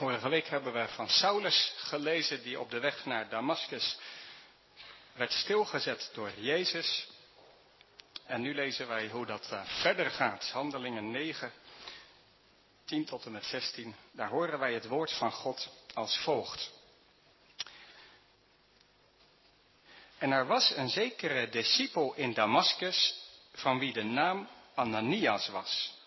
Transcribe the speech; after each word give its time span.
Vorige 0.00 0.28
week 0.28 0.48
hebben 0.48 0.72
we 0.72 0.88
van 0.88 1.08
Saulus 1.08 1.72
gelezen 1.76 2.42
die 2.42 2.60
op 2.60 2.70
de 2.70 2.78
weg 2.78 3.04
naar 3.04 3.28
Damascus 3.28 3.98
werd 5.12 5.32
stilgezet 5.32 6.10
door 6.14 6.30
Jezus. 6.36 7.08
En 8.26 8.40
nu 8.40 8.54
lezen 8.54 8.88
wij 8.88 9.08
hoe 9.08 9.26
dat 9.26 9.48
uh, 9.52 9.64
verder 9.64 10.10
gaat. 10.10 10.50
Handelingen 10.50 11.10
9, 11.10 11.52
10 12.84 13.04
tot 13.04 13.24
en 13.24 13.32
met 13.32 13.44
16. 13.44 13.94
Daar 14.12 14.28
horen 14.28 14.58
wij 14.58 14.74
het 14.74 14.86
woord 14.86 15.12
van 15.12 15.32
God 15.32 15.68
als 15.94 16.18
volgt. 16.18 16.70
En 20.18 20.30
er 20.32 20.46
was 20.46 20.70
een 20.76 20.88
zekere 20.88 21.48
discipel 21.48 22.14
in 22.14 22.34
Damascus 22.34 23.14
van 23.52 23.78
wie 23.78 23.92
de 23.92 24.04
naam 24.04 24.48
Ananias 24.74 25.48
was. 25.48 25.99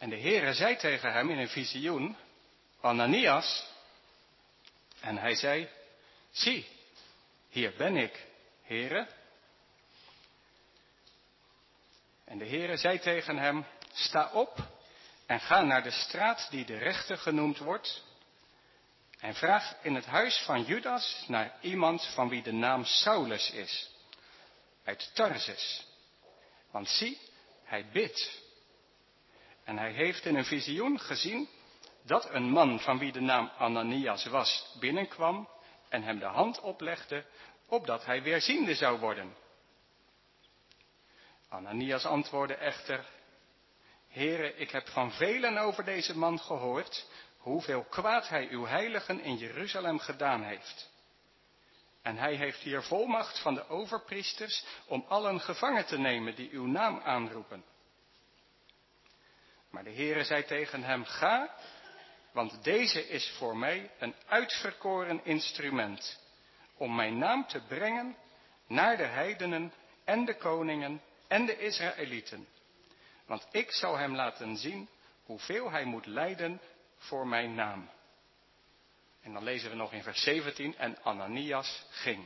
En 0.00 0.08
de 0.08 0.20
Heere 0.20 0.54
zei 0.54 0.76
tegen 0.76 1.12
hem 1.12 1.30
in 1.30 1.38
een 1.38 1.48
visioen, 1.48 2.16
Ananias. 2.80 3.66
En 5.00 5.18
hij 5.18 5.34
zei, 5.34 5.68
zie, 6.30 6.68
hier 7.48 7.74
ben 7.76 7.96
ik, 7.96 8.26
Heere. 8.62 9.06
En 12.24 12.38
de 12.38 12.46
Heere 12.46 12.76
zei 12.76 12.98
tegen 12.98 13.38
hem, 13.38 13.66
sta 13.92 14.30
op 14.32 14.58
en 15.26 15.40
ga 15.40 15.62
naar 15.62 15.82
de 15.82 15.90
straat 15.90 16.46
die 16.50 16.64
de 16.64 16.78
rechter 16.78 17.18
genoemd 17.18 17.58
wordt. 17.58 18.02
En 19.18 19.34
vraag 19.34 19.74
in 19.82 19.94
het 19.94 20.06
huis 20.06 20.42
van 20.44 20.62
Judas 20.62 21.24
naar 21.26 21.56
iemand 21.60 22.06
van 22.06 22.28
wie 22.28 22.42
de 22.42 22.52
naam 22.52 22.84
Saulus 22.84 23.50
is, 23.50 23.90
uit 24.84 25.10
Tarsus. 25.14 25.86
Want 26.70 26.88
zie, 26.88 27.18
hij 27.64 27.86
bidt. 27.92 28.48
En 29.70 29.78
hij 29.78 29.92
heeft 29.92 30.24
in 30.24 30.36
een 30.36 30.44
visioen 30.44 31.00
gezien 31.00 31.48
dat 32.02 32.30
een 32.30 32.50
man 32.50 32.80
van 32.80 32.98
wie 32.98 33.12
de 33.12 33.20
naam 33.20 33.50
Ananias 33.58 34.24
was 34.24 34.76
binnenkwam 34.80 35.48
en 35.88 36.02
hem 36.02 36.18
de 36.18 36.24
hand 36.24 36.60
oplegde, 36.60 37.24
opdat 37.66 38.04
hij 38.04 38.22
weerziende 38.22 38.74
zou 38.74 38.98
worden. 38.98 39.36
Ananias 41.48 42.04
antwoordde 42.04 42.54
echter, 42.54 43.06
Heere, 44.08 44.56
ik 44.56 44.70
heb 44.70 44.88
van 44.88 45.12
velen 45.12 45.58
over 45.58 45.84
deze 45.84 46.18
man 46.18 46.40
gehoord, 46.40 47.06
hoeveel 47.38 47.84
kwaad 47.84 48.28
hij 48.28 48.48
uw 48.48 48.66
heiligen 48.66 49.20
in 49.20 49.36
Jeruzalem 49.36 49.98
gedaan 49.98 50.42
heeft. 50.42 50.90
En 52.02 52.16
hij 52.16 52.34
heeft 52.34 52.60
hier 52.60 52.82
volmacht 52.82 53.38
van 53.38 53.54
de 53.54 53.68
overpriesters 53.68 54.64
om 54.86 55.04
allen 55.08 55.40
gevangen 55.40 55.86
te 55.86 55.98
nemen 55.98 56.34
die 56.34 56.50
uw 56.50 56.66
naam 56.66 57.00
aanroepen. 57.00 57.64
Maar 59.70 59.84
de 59.84 59.94
Heere 59.94 60.24
zei 60.24 60.44
tegen 60.44 60.82
hem, 60.82 61.04
ga, 61.04 61.54
want 62.32 62.64
deze 62.64 63.08
is 63.08 63.34
voor 63.38 63.56
mij 63.56 63.90
een 63.98 64.14
uitverkoren 64.26 65.24
instrument 65.24 66.20
om 66.76 66.94
mijn 66.94 67.18
naam 67.18 67.46
te 67.46 67.60
brengen 67.60 68.16
naar 68.66 68.96
de 68.96 69.06
heidenen 69.06 69.72
en 70.04 70.24
de 70.24 70.36
koningen 70.36 71.02
en 71.28 71.46
de 71.46 71.58
Israëlieten. 71.58 72.48
Want 73.26 73.46
ik 73.50 73.72
zal 73.72 73.96
hem 73.96 74.14
laten 74.14 74.56
zien 74.56 74.88
hoeveel 75.24 75.70
hij 75.70 75.84
moet 75.84 76.06
lijden 76.06 76.60
voor 76.96 77.26
mijn 77.26 77.54
naam. 77.54 77.90
En 79.22 79.32
dan 79.32 79.44
lezen 79.44 79.70
we 79.70 79.76
nog 79.76 79.92
in 79.92 80.02
vers 80.02 80.22
17, 80.22 80.76
en 80.76 81.02
Ananias 81.02 81.84
ging. 81.90 82.24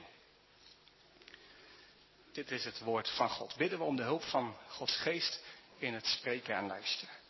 Dit 2.33 2.51
is 2.51 2.65
het 2.65 2.81
woord 2.81 3.11
van 3.11 3.29
God. 3.29 3.57
Bidden 3.57 3.79
we 3.79 3.85
om 3.85 3.97
de 3.97 4.03
hulp 4.03 4.23
van 4.23 4.57
Gods 4.69 4.97
geest 4.97 5.45
in 5.79 5.95
het 5.95 6.07
spreken 6.07 6.55
en 6.55 6.67
luisteren. 6.67 7.24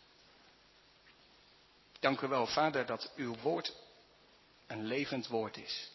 Dank 1.99 2.21
u 2.21 2.27
wel, 2.27 2.47
Vader, 2.47 2.85
dat 2.85 3.11
uw 3.15 3.35
woord 3.35 3.75
een 4.67 4.83
levend 4.83 5.27
woord 5.27 5.57
is. 5.57 5.91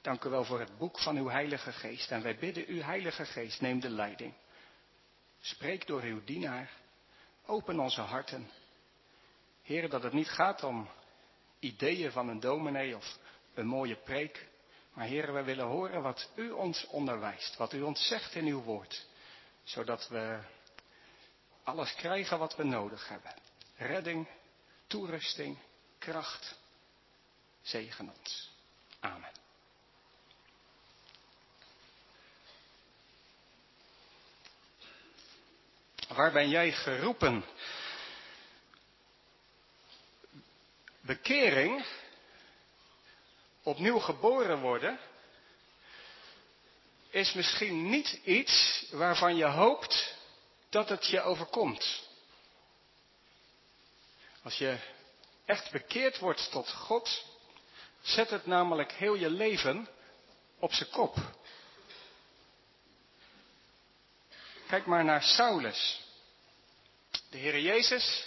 Dank 0.00 0.24
u 0.24 0.28
wel 0.28 0.44
voor 0.44 0.60
het 0.60 0.78
boek 0.78 0.98
van 0.98 1.16
uw 1.16 1.28
Heilige 1.28 1.72
Geest. 1.72 2.10
En 2.10 2.22
wij 2.22 2.36
bidden 2.36 2.64
u, 2.68 2.82
Heilige 2.82 3.24
Geest, 3.24 3.60
neem 3.60 3.80
de 3.80 3.88
leiding. 3.90 4.34
Spreek 5.40 5.86
door 5.86 6.02
uw 6.02 6.24
dienaar. 6.24 6.70
Open 7.46 7.80
onze 7.80 8.00
harten. 8.00 8.50
Heer, 9.62 9.88
dat 9.88 10.02
het 10.02 10.12
niet 10.12 10.28
gaat 10.28 10.62
om 10.62 10.88
ideeën 11.58 12.12
van 12.12 12.28
een 12.28 12.40
dominee 12.40 12.96
of 12.96 13.18
een 13.54 13.66
mooie 13.66 13.96
preek. 13.96 14.48
Maar 14.92 15.06
Heer, 15.06 15.32
we 15.32 15.42
willen 15.42 15.66
horen 15.66 16.02
wat 16.02 16.30
u 16.34 16.50
ons 16.50 16.86
onderwijst. 16.86 17.56
Wat 17.56 17.72
u 17.72 17.82
ons 17.82 18.06
zegt 18.06 18.34
in 18.34 18.46
uw 18.46 18.62
woord. 18.62 19.06
Zodat 19.62 20.08
we 20.08 20.38
alles 21.62 21.94
krijgen 21.94 22.38
wat 22.38 22.56
we 22.56 22.64
nodig 22.64 23.08
hebben. 23.08 23.34
Redding, 23.76 24.28
toerusting, 24.90 25.58
kracht. 25.98 26.58
Zegen 27.62 28.12
ons. 28.18 28.50
Amen. 29.00 29.30
Waar 36.08 36.32
ben 36.32 36.48
jij 36.48 36.72
geroepen? 36.72 37.44
Bekering, 41.00 41.84
opnieuw 43.62 43.98
geboren 43.98 44.60
worden, 44.60 44.98
is 47.10 47.32
misschien 47.32 47.90
niet 47.90 48.20
iets 48.24 48.86
waarvan 48.90 49.36
je 49.36 49.44
hoopt 49.44 50.14
dat 50.68 50.88
het 50.88 51.06
je 51.06 51.20
overkomt. 51.20 52.09
Als 54.42 54.58
je 54.58 54.78
echt 55.44 55.70
bekeerd 55.70 56.18
wordt 56.18 56.50
tot 56.50 56.72
God, 56.72 57.24
zet 58.02 58.30
het 58.30 58.46
namelijk 58.46 58.92
heel 58.92 59.14
je 59.14 59.30
leven 59.30 59.88
op 60.58 60.72
zijn 60.72 60.90
kop. 60.90 61.16
Kijk 64.66 64.86
maar 64.86 65.04
naar 65.04 65.22
Saulus. 65.22 66.00
De 67.30 67.38
Heer 67.38 67.60
Jezus 67.60 68.26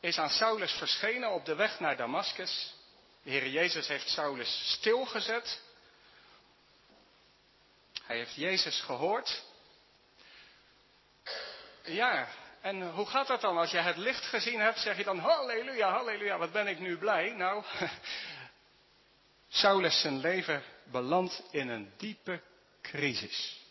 is 0.00 0.18
aan 0.18 0.30
Saulus 0.30 0.72
verschenen 0.72 1.30
op 1.30 1.44
de 1.44 1.54
weg 1.54 1.80
naar 1.80 1.96
Damascus. 1.96 2.74
De 3.22 3.30
Heer 3.30 3.48
Jezus 3.48 3.88
heeft 3.88 4.08
Saulus 4.08 4.72
stilgezet. 4.72 5.60
Hij 8.02 8.16
heeft 8.16 8.34
Jezus 8.34 8.80
gehoord. 8.80 9.42
Ja, 11.84 12.28
en 12.60 12.90
hoe 12.90 13.06
gaat 13.06 13.26
dat 13.26 13.40
dan? 13.40 13.58
Als 13.58 13.70
je 13.70 13.78
het 13.78 13.96
licht 13.96 14.24
gezien 14.24 14.60
hebt, 14.60 14.78
zeg 14.78 14.96
je 14.96 15.04
dan 15.04 15.18
halleluja, 15.18 15.90
halleluja, 15.90 16.38
wat 16.38 16.52
ben 16.52 16.66
ik 16.66 16.78
nu 16.78 16.98
blij. 16.98 17.30
Nou, 17.30 17.64
Saulus 19.48 20.00
zijn 20.00 20.20
leven 20.20 20.62
belandt 20.84 21.42
in 21.50 21.68
een 21.68 21.92
diepe 21.96 22.40
crisis. 22.82 23.66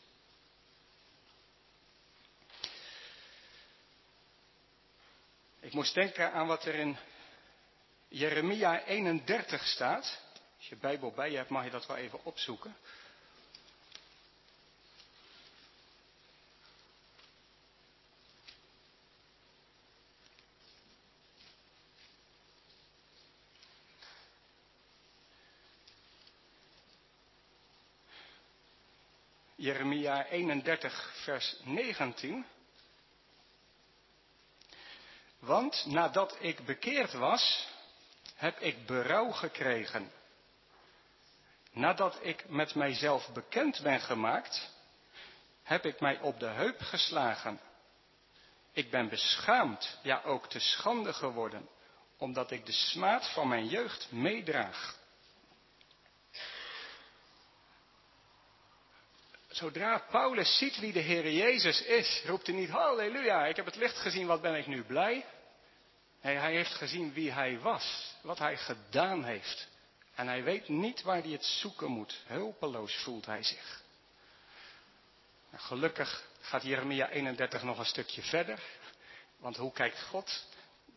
Ik 5.59 5.73
moest 5.73 5.93
denken 5.93 6.31
aan 6.31 6.47
wat 6.47 6.65
er 6.65 6.75
in 6.75 6.97
Jeremia 8.07 8.83
31 8.83 9.67
staat. 9.67 10.21
Als 10.57 10.67
je 10.67 10.75
Bijbel 10.75 11.11
bij 11.11 11.31
je 11.31 11.37
hebt, 11.37 11.49
mag 11.49 11.63
je 11.63 11.69
dat 11.69 11.85
wel 11.85 11.97
even 11.97 12.25
opzoeken. 12.25 12.75
Jeremia 29.67 30.25
31, 30.31 31.11
vers 31.23 31.55
19. 31.63 32.45
Want 35.39 35.85
nadat 35.85 36.37
ik 36.39 36.65
bekeerd 36.65 37.13
was, 37.13 37.67
heb 38.35 38.59
ik 38.59 38.85
berouw 38.85 39.31
gekregen. 39.31 40.11
Nadat 41.71 42.19
ik 42.21 42.49
met 42.49 42.75
mijzelf 42.75 43.29
bekend 43.33 43.81
ben 43.81 43.99
gemaakt, 43.99 44.69
heb 45.63 45.85
ik 45.85 45.99
mij 45.99 46.19
op 46.19 46.39
de 46.39 46.49
heup 46.49 46.81
geslagen. 46.81 47.59
Ik 48.71 48.91
ben 48.91 49.09
beschaamd, 49.09 49.99
ja 50.01 50.21
ook 50.23 50.49
te 50.49 50.59
schande 50.59 51.13
geworden, 51.13 51.69
omdat 52.17 52.51
ik 52.51 52.65
de 52.65 52.71
smaad 52.71 53.29
van 53.33 53.47
mijn 53.47 53.67
jeugd 53.67 54.11
meedraag. 54.11 54.97
Zodra 59.57 59.97
Paulus 60.11 60.57
ziet 60.57 60.79
wie 60.79 60.93
de 60.93 60.99
Heer 60.99 61.31
Jezus 61.31 61.81
is, 61.81 62.23
roept 62.25 62.47
hij 62.47 62.55
niet 62.55 62.69
halleluja, 62.69 63.45
ik 63.45 63.55
heb 63.55 63.65
het 63.65 63.75
licht 63.75 63.97
gezien, 63.97 64.27
wat 64.27 64.41
ben 64.41 64.55
ik 64.55 64.67
nu 64.67 64.83
blij. 64.83 65.25
Nee, 66.21 66.35
hij 66.35 66.53
heeft 66.53 66.73
gezien 66.73 67.13
wie 67.13 67.31
hij 67.31 67.59
was, 67.59 68.15
wat 68.21 68.39
hij 68.39 68.57
gedaan 68.57 69.23
heeft. 69.23 69.67
En 70.15 70.27
hij 70.27 70.43
weet 70.43 70.67
niet 70.67 71.01
waar 71.01 71.21
hij 71.21 71.31
het 71.31 71.45
zoeken 71.45 71.91
moet. 71.91 72.21
Hulpeloos 72.25 72.95
voelt 72.95 73.25
hij 73.25 73.43
zich. 73.43 73.81
Nou, 75.49 75.63
gelukkig 75.63 76.23
gaat 76.39 76.63
Jeremia 76.63 77.09
31 77.09 77.63
nog 77.63 77.79
een 77.79 77.85
stukje 77.85 78.21
verder. 78.21 78.59
Want 79.37 79.57
hoe 79.57 79.71
kijkt 79.71 80.01
God? 80.01 80.45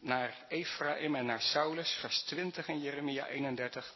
naar 0.00 0.34
Ephraim 0.48 1.14
en 1.14 1.26
naar 1.26 1.40
Saulus, 1.40 1.92
vers 2.00 2.22
20 2.22 2.68
in 2.68 2.80
Jeremia 2.80 3.26
31. 3.26 3.92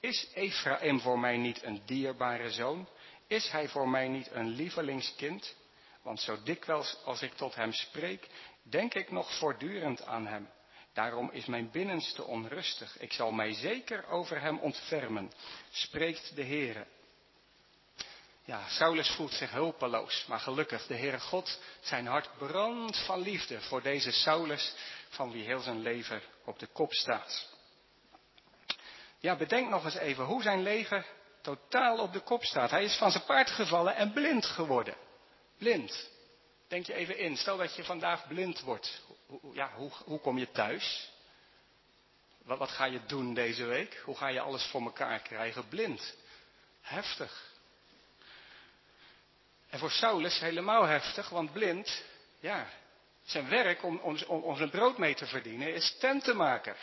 Is 0.00 0.28
Ephraim 0.34 1.00
voor 1.00 1.18
mij 1.18 1.36
niet 1.36 1.62
een 1.62 1.82
dierbare 1.86 2.50
zoon? 2.50 2.88
Is 3.28 3.48
hij 3.50 3.68
voor 3.68 3.88
mij 3.88 4.08
niet 4.08 4.30
een 4.30 4.48
lievelingskind? 4.48 5.54
Want 6.02 6.20
zo 6.20 6.42
dikwijls 6.42 6.96
als 7.04 7.22
ik 7.22 7.32
tot 7.32 7.54
hem 7.54 7.72
spreek, 7.72 8.28
denk 8.62 8.94
ik 8.94 9.10
nog 9.10 9.38
voortdurend 9.38 10.04
aan 10.04 10.26
hem. 10.26 10.50
Daarom 10.92 11.30
is 11.30 11.46
mijn 11.46 11.70
binnenste 11.70 12.24
onrustig. 12.24 12.98
Ik 12.98 13.12
zal 13.12 13.30
mij 13.30 13.52
zeker 13.52 14.06
over 14.06 14.40
hem 14.40 14.58
ontfermen, 14.58 15.32
spreekt 15.70 16.36
de 16.36 16.44
Heere. 16.44 16.86
Ja, 18.44 18.68
Saulus 18.68 19.10
voelt 19.10 19.32
zich 19.32 19.50
hulpeloos, 19.50 20.24
maar 20.26 20.40
gelukkig, 20.40 20.86
de 20.86 20.96
Heere 20.96 21.20
God, 21.20 21.60
zijn 21.80 22.06
hart 22.06 22.38
brandt 22.38 23.04
van 23.04 23.20
liefde 23.20 23.60
voor 23.60 23.82
deze 23.82 24.12
Saulus, 24.12 24.74
van 25.08 25.30
wie 25.32 25.44
heel 25.44 25.60
zijn 25.60 25.82
leven 25.82 26.22
op 26.44 26.58
de 26.58 26.66
kop 26.66 26.92
staat. 26.92 27.56
Ja, 29.18 29.36
bedenk 29.36 29.68
nog 29.68 29.84
eens 29.84 29.96
even 29.98 30.24
hoe 30.24 30.42
zijn 30.42 30.62
leven 30.62 31.04
totaal 31.48 31.98
op 31.98 32.12
de 32.12 32.20
kop 32.20 32.44
staat. 32.44 32.70
Hij 32.70 32.84
is 32.84 32.96
van 32.96 33.10
zijn 33.10 33.24
paard 33.24 33.50
gevallen 33.50 33.94
en 33.94 34.12
blind 34.12 34.46
geworden. 34.46 34.94
Blind. 35.58 36.10
Denk 36.68 36.86
je 36.86 36.94
even 36.94 37.18
in, 37.18 37.36
stel 37.36 37.56
dat 37.56 37.76
je 37.76 37.84
vandaag 37.84 38.26
blind 38.26 38.60
wordt. 38.60 39.02
Ja, 39.52 39.72
hoe, 39.74 39.90
hoe 40.04 40.20
kom 40.20 40.38
je 40.38 40.50
thuis? 40.50 41.10
Wat, 42.44 42.70
ga 42.70 42.84
je 42.84 43.00
doen 43.06 43.34
deze 43.34 43.64
week? 43.64 44.02
Hoe 44.04 44.16
ga 44.16 44.28
je 44.28 44.40
alles 44.40 44.64
voor 44.64 44.82
elkaar 44.82 45.20
krijgen? 45.20 45.68
Blind. 45.68 46.16
Heftig. 46.80 47.52
En 49.70 49.78
voor 49.78 49.90
Saulus 49.90 50.40
helemaal 50.40 50.84
heftig, 50.84 51.28
want 51.28 51.52
blind, 51.52 52.04
ja, 52.40 52.68
zijn 53.24 53.48
werk 53.48 53.82
om, 53.82 53.98
om, 53.98 54.18
om 54.26 54.56
zijn 54.56 54.70
brood 54.70 54.98
mee 54.98 55.14
te 55.14 55.26
verdienen 55.26 55.74
is 55.74 55.96
tentenmaker. 55.98 56.76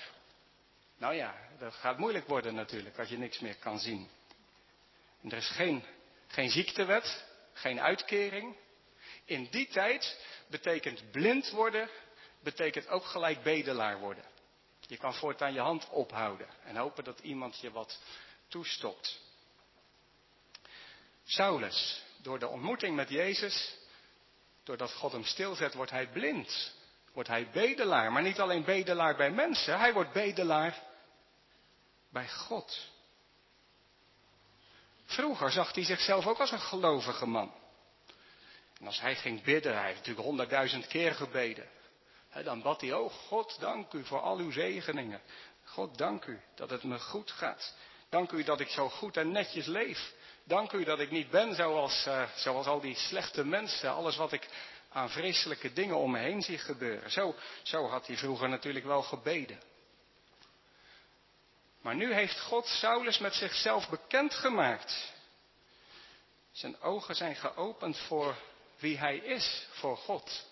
Nou 0.98 1.14
ja, 1.16 1.36
dat 1.60 1.74
gaat 1.74 1.98
moeilijk 1.98 2.28
worden 2.28 2.56
natuurlijk 2.56 3.00
als 3.00 3.10
je 3.10 3.18
niks 3.18 3.40
meer 3.40 3.56
kan 3.56 3.80
zien. 3.80 4.10
Er 5.30 5.38
is 5.38 5.48
geen, 5.48 5.84
geen 6.28 6.50
ziektewet, 6.50 7.26
geen 7.54 7.80
uitkering. 7.80 8.56
In 9.26 9.48
die 9.52 9.68
tijd 9.68 10.26
betekent 10.48 11.12
blind 11.12 11.50
worden, 11.50 11.90
betekent 12.44 12.88
ook 12.88 13.06
gelijk 13.06 13.44
bedelaar 13.44 14.00
worden. 14.00 14.24
Je 14.88 14.98
kan 14.98 15.14
voortaan 15.14 15.54
je 15.54 15.60
hand 15.60 15.90
ophouden 15.90 16.48
en 16.64 16.76
hopen 16.76 17.04
dat 17.04 17.20
iemand 17.20 17.60
je 17.60 17.72
wat 17.72 18.00
toestopt. 18.48 19.20
Saulus, 21.24 22.04
door 22.22 22.40
de 22.40 22.48
ontmoeting 22.48 22.96
met 22.96 23.10
Jezus, 23.10 23.78
doordat 24.64 24.94
God 24.94 25.12
hem 25.12 25.24
stilzet, 25.24 25.74
wordt 25.74 25.92
hij 25.92 26.08
blind. 26.08 26.74
Wordt 27.14 27.30
hij 27.30 27.50
bedelaar. 27.50 28.12
Maar 28.12 28.22
niet 28.22 28.40
alleen 28.40 28.64
bedelaar 28.64 29.16
bij 29.16 29.32
mensen, 29.32 29.80
hij 29.80 29.94
wordt 29.94 30.12
bedelaar 30.12 30.84
bij 32.10 32.30
God. 32.30 32.94
Vroeger 35.06 35.52
zag 35.52 35.74
hij 35.74 35.84
zichzelf 35.84 36.28
ook 36.28 36.40
als 36.40 36.52
een 36.52 36.60
gelovige 36.60 37.26
man. 37.26 37.54
En 38.80 38.86
als 38.86 39.02
hij 39.02 39.16
ging 39.16 39.44
bidden, 39.44 39.74
hij 39.74 39.86
heeft 39.86 39.98
natuurlijk 39.98 40.26
honderdduizend 40.26 40.88
keer 40.88 41.16
gebeden. 41.16 41.70
dan 42.44 42.62
bad 42.62 42.82
hij, 42.82 42.94
oh 42.94 43.14
God, 43.14 43.58
dank 43.60 43.94
u 43.94 44.06
voor 44.06 44.20
al 44.22 44.38
uw 44.38 44.52
zegeningen. 44.52 45.22
God, 45.64 45.98
dank 45.98 46.26
u 46.26 46.42
dat 46.56 46.70
het 46.70 46.84
me 46.84 47.00
goed 47.00 47.32
gaat. 47.32 47.74
Dank 48.10 48.32
u 48.32 48.44
dat 48.44 48.60
ik 48.60 48.70
zo 48.70 48.90
goed 48.90 49.18
en 49.18 49.32
netjes 49.32 49.66
leef. 49.66 50.14
Dank 50.44 50.72
u 50.72 50.84
dat 50.84 51.00
ik 51.00 51.12
niet 51.12 51.30
ben 51.30 51.56
zoals, 51.56 52.06
uh, 52.08 52.24
zoals 52.36 52.66
al 52.66 52.80
die 52.80 52.96
slechte 52.96 53.46
mensen. 53.46 53.92
Alles 53.92 54.16
wat 54.16 54.32
ik 54.32 54.50
aan 54.90 55.10
vreselijke 55.10 55.74
dingen 55.74 55.98
om 55.98 56.12
me 56.12 56.20
heen 56.20 56.42
zie 56.42 56.58
gebeuren. 56.58 57.12
Zo, 57.12 57.36
zo 57.64 57.88
had 57.88 58.08
hij 58.08 58.18
vroeger 58.18 58.50
natuurlijk 58.50 58.86
wel 58.86 59.02
gebeden. 59.02 59.60
Maar 61.86 61.96
nu 61.96 62.14
heeft 62.14 62.42
God 62.42 62.68
Saulus 62.68 63.18
met 63.18 63.34
zichzelf 63.34 63.90
bekendgemaakt. 63.90 65.14
Zijn 66.52 66.82
ogen 66.82 67.16
zijn 67.16 67.36
geopend 67.36 67.98
voor 67.98 68.38
wie 68.80 68.98
hij 68.98 69.18
is, 69.18 69.68
voor 69.72 69.98
God. 69.98 70.46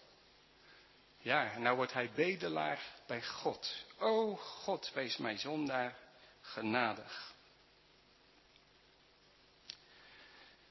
Ja, 1.18 1.58
nou 1.58 1.76
wordt 1.76 1.94
hij 1.94 2.12
bedelaar 2.16 2.80
bij 3.08 3.24
God. 3.24 3.76
O 3.98 4.36
God, 4.36 4.92
wees 4.94 5.18
mij 5.18 5.38
zondaar 5.38 5.96
genadig. 6.42 7.34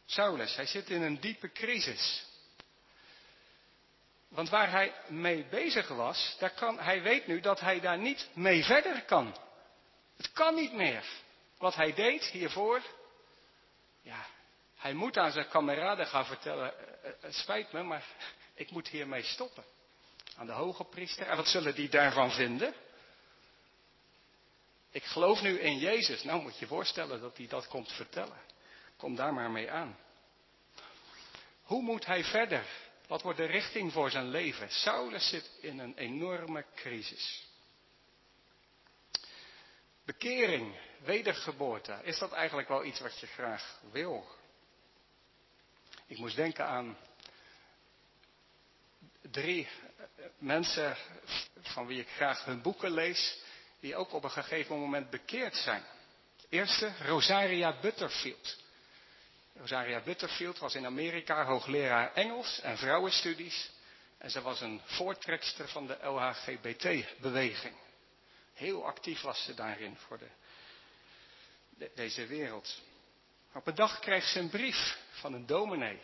Saulus, 0.07 0.57
hij 0.57 0.67
zit 0.67 0.91
in 0.91 1.03
een 1.03 1.21
diepe 1.21 1.53
crisis. 1.53 2.25
Want 4.29 4.49
waar 4.49 4.71
hij 4.71 4.95
mee 5.09 5.45
bezig 5.45 5.89
was, 5.89 6.37
daar 6.39 6.55
kan, 6.55 6.79
hij 6.79 7.03
weet 7.03 7.27
nu 7.27 7.41
dat 7.41 7.61
hij 7.61 7.81
daar 7.81 7.99
niet 7.99 8.29
mee 8.35 8.65
verder 8.65 9.05
kan. 9.05 9.37
Het 10.23 10.33
kan 10.33 10.55
niet 10.55 10.73
meer. 10.73 11.05
Wat 11.59 11.75
hij 11.75 11.95
deed 11.95 12.25
hiervoor, 12.25 12.83
ja, 14.03 14.27
hij 14.77 14.93
moet 14.93 15.17
aan 15.17 15.33
zijn 15.33 15.49
kameraden 15.49 16.07
gaan 16.07 16.27
vertellen, 16.27 16.79
eh, 16.79 17.09
eh, 17.09 17.15
het 17.21 17.35
spijt 17.35 17.73
me, 17.73 17.83
maar 17.83 18.05
ik 18.55 18.71
moet 18.71 18.89
hiermee 18.89 19.23
stoppen. 19.23 19.65
Aan 20.37 20.47
de 20.47 20.53
hoge 20.53 20.85
priester. 20.85 21.27
En 21.27 21.37
wat 21.37 21.49
zullen 21.49 21.75
die 21.75 21.89
daarvan 21.89 22.31
vinden? 22.31 22.75
Ik 24.91 25.05
geloof 25.05 25.43
nu 25.43 25.59
in 25.59 25.79
Jezus. 25.79 26.23
Nou 26.23 26.43
moet 26.43 26.59
je 26.59 26.67
voorstellen 26.67 27.21
dat 27.21 27.37
hij 27.37 27.47
dat 27.47 27.69
komt 27.69 27.93
vertellen. 27.93 28.41
Kom 28.97 29.17
daar 29.17 29.35
maar 29.35 29.51
mee 29.51 29.71
aan. 29.71 29.99
Hoe 31.63 31.83
moet 31.83 32.07
hij 32.07 32.25
verder? 32.25 32.67
Wat 33.07 33.23
wordt 33.23 33.39
de 33.39 33.45
richting 33.45 33.93
voor 33.93 34.11
zijn 34.11 34.29
leven? 34.29 34.71
Saulus 34.71 35.29
zit 35.29 35.51
in 35.61 35.79
een 35.79 35.97
enorme 35.97 36.65
crisis. 36.75 37.52
Bekering, 40.13 40.75
wedergeboorte, 41.05 41.99
is 42.03 42.19
dat 42.19 42.33
eigenlijk 42.33 42.69
wel 42.69 42.85
iets 42.85 43.01
wat 43.01 43.19
je 43.19 43.27
graag 43.27 43.81
wil? 43.91 44.27
Ik 46.07 46.19
moest 46.19 46.37
denken 46.37 46.67
aan 46.67 46.97
drie 49.21 49.69
mensen 50.39 50.97
van 51.61 51.87
wie 51.87 52.01
ik 52.01 52.09
graag 52.09 52.45
hun 52.45 52.63
boeken 52.63 52.91
lees, 52.91 53.39
die 53.81 53.97
ook 53.97 54.13
op 54.13 54.25
een 54.25 54.31
gegeven 54.31 54.79
moment 54.79 55.11
bekeerd 55.11 55.57
zijn. 55.57 55.85
Eerste, 56.49 56.93
Rosaria 56.99 57.81
Butterfield. 57.81 58.57
Rosaria 59.55 60.01
Butterfield 60.01 60.59
was 60.59 60.75
in 60.75 60.87
Amerika 60.87 61.45
hoogleraar 61.45 62.15
Engels 62.15 62.61
en 62.61 62.79
vrouwenstudies. 62.79 63.71
En 64.19 64.31
ze 64.31 64.41
was 64.41 64.61
een 64.61 64.81
voortrekster 64.85 65.69
van 65.69 65.87
de 65.87 65.99
LHGBT-beweging. 66.07 67.75
Heel 68.53 68.87
actief 68.87 69.21
was 69.21 69.45
ze 69.45 69.55
daarin 69.55 69.97
voor 69.97 70.19
de, 70.19 71.91
deze 71.95 72.27
wereld. 72.27 72.81
Op 73.53 73.67
een 73.67 73.75
dag 73.75 73.99
kreeg 73.99 74.25
ze 74.25 74.39
een 74.39 74.51
brief 74.51 74.99
van 75.11 75.33
een 75.33 75.47
dominee. 75.47 76.01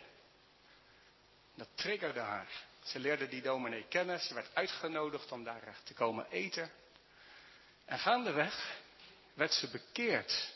Dat 1.55 1.67
triggerde 1.75 2.19
haar. 2.19 2.67
Ze 2.83 2.99
leerde 2.99 3.27
die 3.27 3.41
dominee 3.41 3.85
kennen. 3.89 4.19
Ze 4.19 4.33
werd 4.33 4.55
uitgenodigd 4.55 5.31
om 5.31 5.43
daar 5.43 5.77
te 5.83 5.93
komen 5.93 6.27
eten. 6.29 6.71
En 7.85 7.99
gaandeweg 7.99 8.77
werd 9.33 9.53
ze 9.53 9.69
bekeerd. 9.69 10.53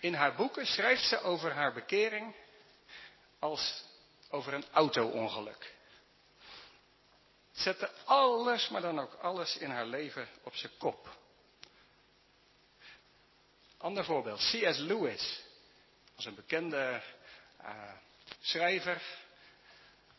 In 0.00 0.14
haar 0.14 0.34
boeken 0.34 0.66
schrijft 0.66 1.02
ze 1.02 1.20
over 1.20 1.52
haar 1.52 1.72
bekering 1.72 2.34
als 3.38 3.84
over 4.30 4.54
een 4.54 4.66
auto-ongeluk. 4.72 5.74
Zette 7.58 7.90
alles, 8.04 8.68
maar 8.68 8.80
dan 8.80 8.98
ook 8.98 9.14
alles 9.14 9.56
in 9.56 9.70
haar 9.70 9.86
leven 9.86 10.28
op 10.42 10.54
zijn 10.54 10.72
kop. 10.78 11.16
Ander 13.76 14.04
voorbeeld, 14.04 14.38
C.S. 14.38 14.78
Lewis 14.78 15.42
was 16.16 16.24
een 16.24 16.34
bekende 16.34 17.02
uh, 17.60 17.92
schrijver, 18.40 19.02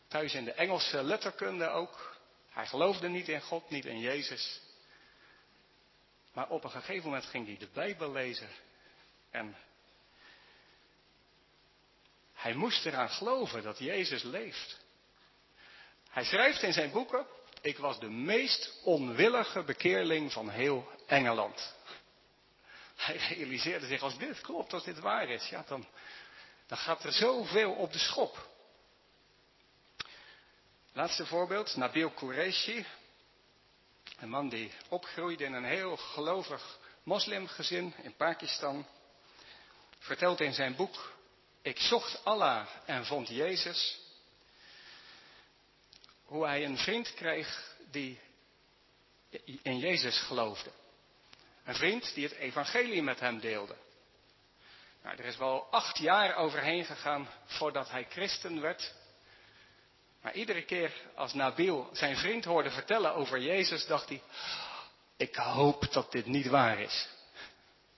thuis 0.08 0.34
in 0.34 0.44
de 0.44 0.52
Engelse 0.52 1.02
letterkunde 1.02 1.68
ook. 1.68 2.16
Hij 2.50 2.66
geloofde 2.66 3.08
niet 3.08 3.28
in 3.28 3.40
God, 3.40 3.70
niet 3.70 3.84
in 3.84 3.98
Jezus. 3.98 4.60
Maar 6.32 6.48
op 6.48 6.64
een 6.64 6.70
gegeven 6.70 7.04
moment 7.04 7.24
ging 7.24 7.46
hij 7.46 7.56
de 7.56 7.68
Bijbel 7.72 8.12
lezen 8.12 8.48
en 9.30 9.56
hij 12.32 12.54
moest 12.54 12.86
eraan 12.86 13.10
geloven 13.10 13.62
dat 13.62 13.78
Jezus 13.78 14.22
leeft. 14.22 14.80
Hij 16.10 16.24
schrijft 16.24 16.62
in 16.62 16.72
zijn 16.72 16.90
boeken, 16.90 17.26
ik 17.60 17.78
was 17.78 17.98
de 17.98 18.10
meest 18.10 18.80
onwillige 18.82 19.62
bekeerling 19.62 20.32
van 20.32 20.48
heel 20.48 20.88
Engeland. 21.06 21.74
Hij 22.96 23.16
realiseerde 23.16 23.86
zich, 23.86 24.02
als 24.02 24.18
dit 24.18 24.40
klopt, 24.40 24.72
als 24.72 24.84
dit 24.84 24.98
waar 24.98 25.28
is, 25.28 25.48
ja, 25.48 25.64
dan, 25.68 25.86
dan 26.66 26.78
gaat 26.78 27.04
er 27.04 27.12
zoveel 27.12 27.72
op 27.72 27.92
de 27.92 27.98
schop. 27.98 28.48
Laatste 30.92 31.26
voorbeeld, 31.26 31.76
Nabil 31.76 32.10
Qureshi. 32.10 32.86
Een 34.18 34.28
man 34.28 34.48
die 34.48 34.72
opgroeide 34.88 35.44
in 35.44 35.52
een 35.52 35.64
heel 35.64 35.96
gelovig 35.96 36.78
moslimgezin 37.02 37.94
in 38.02 38.16
Pakistan. 38.16 38.86
Vertelt 39.98 40.40
in 40.40 40.52
zijn 40.52 40.76
boek, 40.76 41.12
ik 41.62 41.78
zocht 41.78 42.24
Allah 42.24 42.66
en 42.84 43.06
vond 43.06 43.28
Jezus 43.28 43.99
hoe 46.30 46.46
hij 46.46 46.64
een 46.64 46.78
vriend 46.78 47.14
kreeg 47.14 47.76
die 47.90 48.18
in 49.62 49.78
Jezus 49.78 50.18
geloofde. 50.18 50.70
Een 51.64 51.74
vriend 51.74 52.14
die 52.14 52.24
het 52.24 52.36
evangelie 52.36 53.02
met 53.02 53.20
hem 53.20 53.40
deelde. 53.40 53.74
Nou, 55.02 55.16
er 55.16 55.24
is 55.24 55.36
wel 55.36 55.66
acht 55.70 55.98
jaar 55.98 56.36
overheen 56.36 56.84
gegaan 56.84 57.28
voordat 57.44 57.90
hij 57.90 58.06
christen 58.10 58.60
werd. 58.60 58.94
Maar 60.22 60.34
iedere 60.34 60.64
keer 60.64 60.92
als 61.14 61.34
Nabil 61.34 61.90
zijn 61.92 62.16
vriend 62.16 62.44
hoorde 62.44 62.70
vertellen 62.70 63.14
over 63.14 63.40
Jezus, 63.40 63.86
dacht 63.86 64.08
hij, 64.08 64.22
ik 65.16 65.34
hoop 65.34 65.92
dat 65.92 66.12
dit 66.12 66.26
niet 66.26 66.46
waar 66.46 66.80
is. 66.80 67.08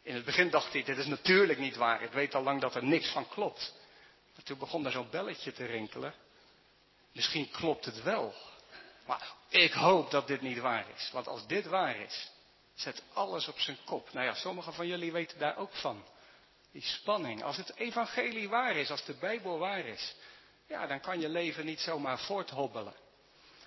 In 0.03 0.15
het 0.15 0.25
begin 0.25 0.51
dacht 0.51 0.73
hij, 0.73 0.83
dit 0.83 0.99
is 0.99 1.07
natuurlijk 1.07 1.59
niet 1.59 1.77
waar. 1.77 2.03
Ik 2.03 2.13
weet 2.13 2.35
al 2.35 2.43
lang 2.43 2.61
dat 2.61 2.75
er 2.75 2.85
niks 2.85 3.11
van 3.11 3.29
klopt. 3.29 3.75
Maar 4.35 4.45
toen 4.45 4.59
begon 4.59 4.87
er 4.87 4.93
zo'n 4.93 5.11
belletje 5.11 5.53
te 5.53 5.65
rinkelen. 5.65 6.15
Misschien 7.13 7.51
klopt 7.51 7.85
het 7.85 8.03
wel. 8.03 8.35
Maar 9.07 9.33
ik 9.49 9.73
hoop 9.73 10.11
dat 10.11 10.27
dit 10.27 10.41
niet 10.41 10.59
waar 10.59 10.87
is. 10.97 11.11
Want 11.13 11.29
als 11.29 11.47
dit 11.47 11.67
waar 11.67 11.97
is, 11.97 12.31
zet 12.75 13.03
alles 13.13 13.49
op 13.49 13.59
zijn 13.59 13.79
kop. 13.85 14.13
Nou 14.13 14.27
ja, 14.27 14.35
sommigen 14.35 14.73
van 14.73 14.87
jullie 14.87 15.13
weten 15.13 15.39
daar 15.39 15.57
ook 15.57 15.75
van. 15.75 16.05
Die 16.73 16.83
spanning. 16.83 17.43
Als 17.43 17.57
het 17.57 17.77
evangelie 17.77 18.49
waar 18.49 18.77
is, 18.77 18.91
als 18.91 19.05
de 19.05 19.15
Bijbel 19.15 19.59
waar 19.59 19.87
is, 19.87 20.15
ja, 20.67 20.87
dan 20.87 21.01
kan 21.01 21.21
je 21.21 21.29
leven 21.29 21.65
niet 21.65 21.81
zomaar 21.81 22.19
voorthobbelen. 22.19 22.95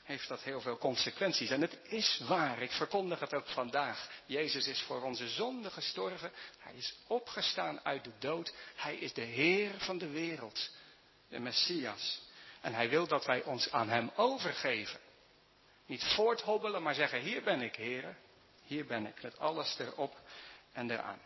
Heeft 0.03 0.27
dat 0.27 0.41
heel 0.41 0.61
veel 0.61 0.77
consequenties. 0.77 1.49
En 1.49 1.61
het 1.61 1.77
is 1.83 2.21
waar, 2.27 2.61
ik 2.61 2.71
verkondig 2.71 3.19
het 3.19 3.33
ook 3.33 3.47
vandaag. 3.47 4.09
Jezus 4.25 4.67
is 4.67 4.81
voor 4.81 5.01
onze 5.01 5.29
zonde 5.29 5.69
gestorven. 5.69 6.31
Hij 6.59 6.73
is 6.73 6.95
opgestaan 7.07 7.85
uit 7.85 8.03
de 8.03 8.11
dood. 8.19 8.53
Hij 8.75 8.95
is 8.95 9.13
de 9.13 9.21
Heer 9.21 9.71
van 9.77 9.97
de 9.97 10.09
wereld. 10.09 10.69
De 11.29 11.39
Messias. 11.39 12.21
En 12.65 12.73
hij 12.73 12.89
wil 12.89 13.07
dat 13.07 13.25
wij 13.25 13.43
ons 13.43 13.71
aan 13.71 13.89
hem 13.89 14.11
overgeven. 14.15 14.99
Niet 15.85 16.03
voorthobbelen, 16.03 16.81
maar 16.81 16.93
zeggen, 16.93 17.19
hier 17.19 17.43
ben 17.43 17.61
ik, 17.61 17.75
Heer. 17.75 18.17
Hier 18.63 18.85
ben 18.85 19.05
ik, 19.05 19.21
met 19.21 19.39
alles 19.39 19.79
erop 19.79 20.17
en 20.73 20.91
eraan. 20.91 21.19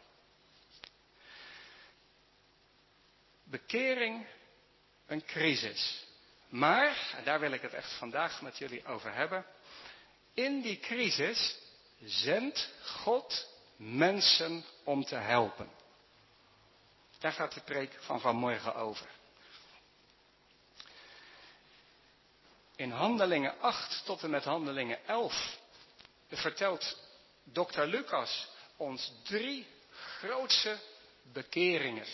Bekering 3.44 4.26
een 5.08 5.26
crisis. 5.26 6.06
Maar, 6.50 7.14
en 7.18 7.24
daar 7.24 7.40
wil 7.40 7.52
ik 7.52 7.62
het 7.62 7.74
echt 7.74 7.98
vandaag 7.98 8.42
met 8.42 8.58
jullie 8.58 8.86
over 8.86 9.14
hebben. 9.14 9.46
In 10.34 10.62
die 10.62 10.80
crisis 10.80 11.58
zendt 12.04 12.74
God 12.84 13.48
mensen 13.76 14.66
om 14.84 15.04
te 15.04 15.16
helpen. 15.16 15.70
Daar 17.20 17.32
gaat 17.32 17.54
de 17.54 17.62
preek 17.62 17.98
van 18.00 18.22
vanmorgen 18.22 18.76
over. 18.76 19.19
In 22.80 22.92
Handelingen 22.92 23.60
8 23.60 24.06
tot 24.06 24.24
en 24.24 24.30
met 24.30 24.44
Handelingen 24.44 25.08
11 25.08 25.58
vertelt 26.30 26.98
dokter 27.44 27.88
Lucas 27.88 28.48
ons 28.78 29.12
drie 29.24 29.68
grootse 29.92 30.78
bekeringen. 31.34 32.06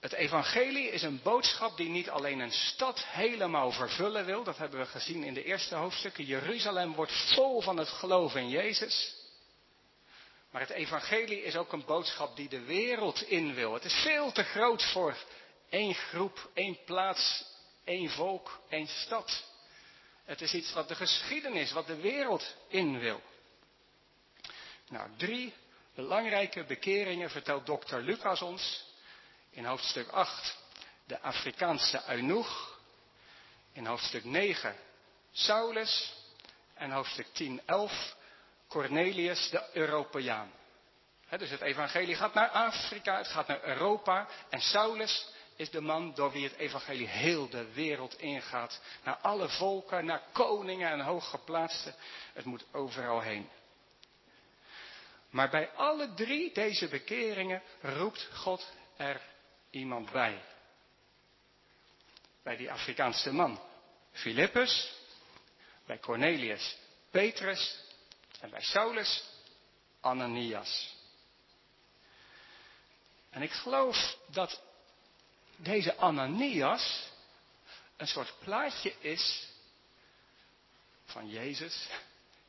Het 0.00 0.12
evangelie 0.12 0.90
is 0.90 1.02
een 1.02 1.20
boodschap 1.22 1.76
die 1.76 1.88
niet 1.88 2.10
alleen 2.10 2.38
een 2.38 2.52
stad 2.52 3.04
helemaal 3.06 3.70
vervullen 3.72 4.24
wil. 4.24 4.44
Dat 4.44 4.58
hebben 4.58 4.78
we 4.78 4.86
gezien 4.86 5.24
in 5.24 5.34
de 5.34 5.44
eerste 5.44 5.74
hoofdstukken. 5.74 6.24
Jeruzalem 6.24 6.94
wordt 6.94 7.32
vol 7.34 7.60
van 7.60 7.76
het 7.76 7.88
geloof 7.88 8.34
in 8.34 8.48
Jezus. 8.48 9.14
Maar 10.50 10.60
het 10.60 10.70
evangelie 10.70 11.42
is 11.42 11.56
ook 11.56 11.72
een 11.72 11.84
boodschap 11.84 12.36
die 12.36 12.48
de 12.48 12.60
wereld 12.60 13.22
in 13.22 13.54
wil. 13.54 13.74
Het 13.74 13.84
is 13.84 13.94
veel 14.02 14.32
te 14.32 14.42
groot 14.42 14.82
voor 14.82 15.16
één 15.68 15.94
groep, 15.94 16.50
één 16.54 16.78
plaats, 16.84 17.52
één 17.84 18.10
volk, 18.10 18.60
één 18.68 18.86
stad. 18.86 19.44
Het 20.24 20.40
is 20.40 20.54
iets 20.54 20.72
wat 20.72 20.88
de 20.88 20.94
geschiedenis, 20.94 21.72
wat 21.72 21.86
de 21.86 21.96
wereld 21.96 22.56
in 22.68 22.98
wil. 22.98 23.22
Nou, 24.88 25.10
drie 25.16 25.54
belangrijke 25.94 26.64
bekeringen 26.64 27.30
vertelt 27.30 27.66
dokter 27.66 28.02
Lucas 28.02 28.42
ons 28.42 28.84
in 29.50 29.64
hoofdstuk 29.64 30.08
8 30.08 30.56
de 31.04 31.20
Afrikaanse 31.20 32.02
eunuch. 32.08 32.78
In 33.72 33.86
hoofdstuk 33.86 34.24
9 34.24 34.76
Saulus. 35.32 36.12
En 36.74 36.90
hoofdstuk 36.90 37.26
10, 37.32 37.60
11 37.66 38.16
Cornelius 38.68 39.50
de 39.50 39.62
Europeaan. 39.72 40.52
dus 41.28 41.50
het 41.50 41.60
evangelie 41.60 42.14
gaat 42.14 42.34
naar 42.34 42.48
Afrika, 42.48 43.16
het 43.16 43.26
gaat 43.26 43.46
naar 43.46 43.64
Europa. 43.64 44.28
En 44.48 44.60
Saulus 44.60 45.26
is 45.56 45.70
de 45.70 45.80
man 45.80 46.14
door 46.14 46.32
wie 46.32 46.44
het 46.44 46.56
evangelie 46.56 47.06
heel 47.06 47.48
de 47.48 47.72
wereld 47.72 48.18
ingaat. 48.18 48.80
Naar 49.04 49.16
alle 49.16 49.48
volken, 49.48 50.04
naar 50.04 50.22
koningen 50.32 50.90
en 50.90 51.00
hooggeplaatsten. 51.00 51.94
Het 52.32 52.44
moet 52.44 52.64
overal 52.72 53.20
heen. 53.20 53.48
Maar 55.30 55.50
bij 55.50 55.70
alle 55.70 56.14
drie 56.14 56.52
deze 56.52 56.88
bekeringen 56.88 57.62
roept 57.80 58.28
God 58.32 58.72
er 58.96 59.20
iemand 59.70 60.10
bij. 60.10 60.42
Bij 62.42 62.56
die 62.56 62.72
Afrikaanse 62.72 63.32
man, 63.32 63.60
Filippus, 64.12 64.92
bij 65.86 65.98
Cornelius, 65.98 66.76
Petrus 67.10 67.78
en 68.40 68.50
bij 68.50 68.60
Saulus, 68.60 69.24
Ananias. 70.00 70.96
En 73.30 73.42
ik 73.42 73.52
geloof 73.52 74.16
dat 74.26 74.62
deze 75.56 75.96
Ananias 75.96 77.12
een 77.96 78.06
soort 78.06 78.34
plaatje 78.38 78.94
is 79.00 79.48
van 81.04 81.28
Jezus, 81.28 81.88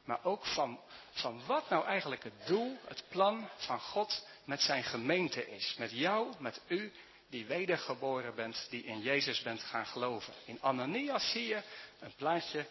maar 0.04 0.24
ook 0.24 0.46
van, 0.46 0.80
van 1.12 1.46
wat 1.46 1.70
nou 1.70 1.86
eigenlijk 1.86 2.24
het 2.24 2.46
doel, 2.46 2.78
het 2.88 3.04
plan 3.10 3.50
van 3.56 3.80
God 3.80 4.28
met 4.44 4.62
zijn 4.62 4.84
gemeente 4.84 5.48
is. 5.52 5.76
Met 5.78 5.92
jou, 5.92 6.34
met 6.40 6.62
u 6.68 6.94
die 7.30 7.46
wedergeboren 7.46 8.36
bent, 8.36 8.68
die 8.70 8.84
in 8.84 9.02
Jezus 9.02 9.42
bent 9.42 9.62
gaan 9.62 9.86
geloven. 9.86 10.34
In 10.46 10.62
Ananias 10.62 11.32
zie 11.32 11.48
je 11.48 11.62
een 12.00 12.14
plaatje, 12.16 12.66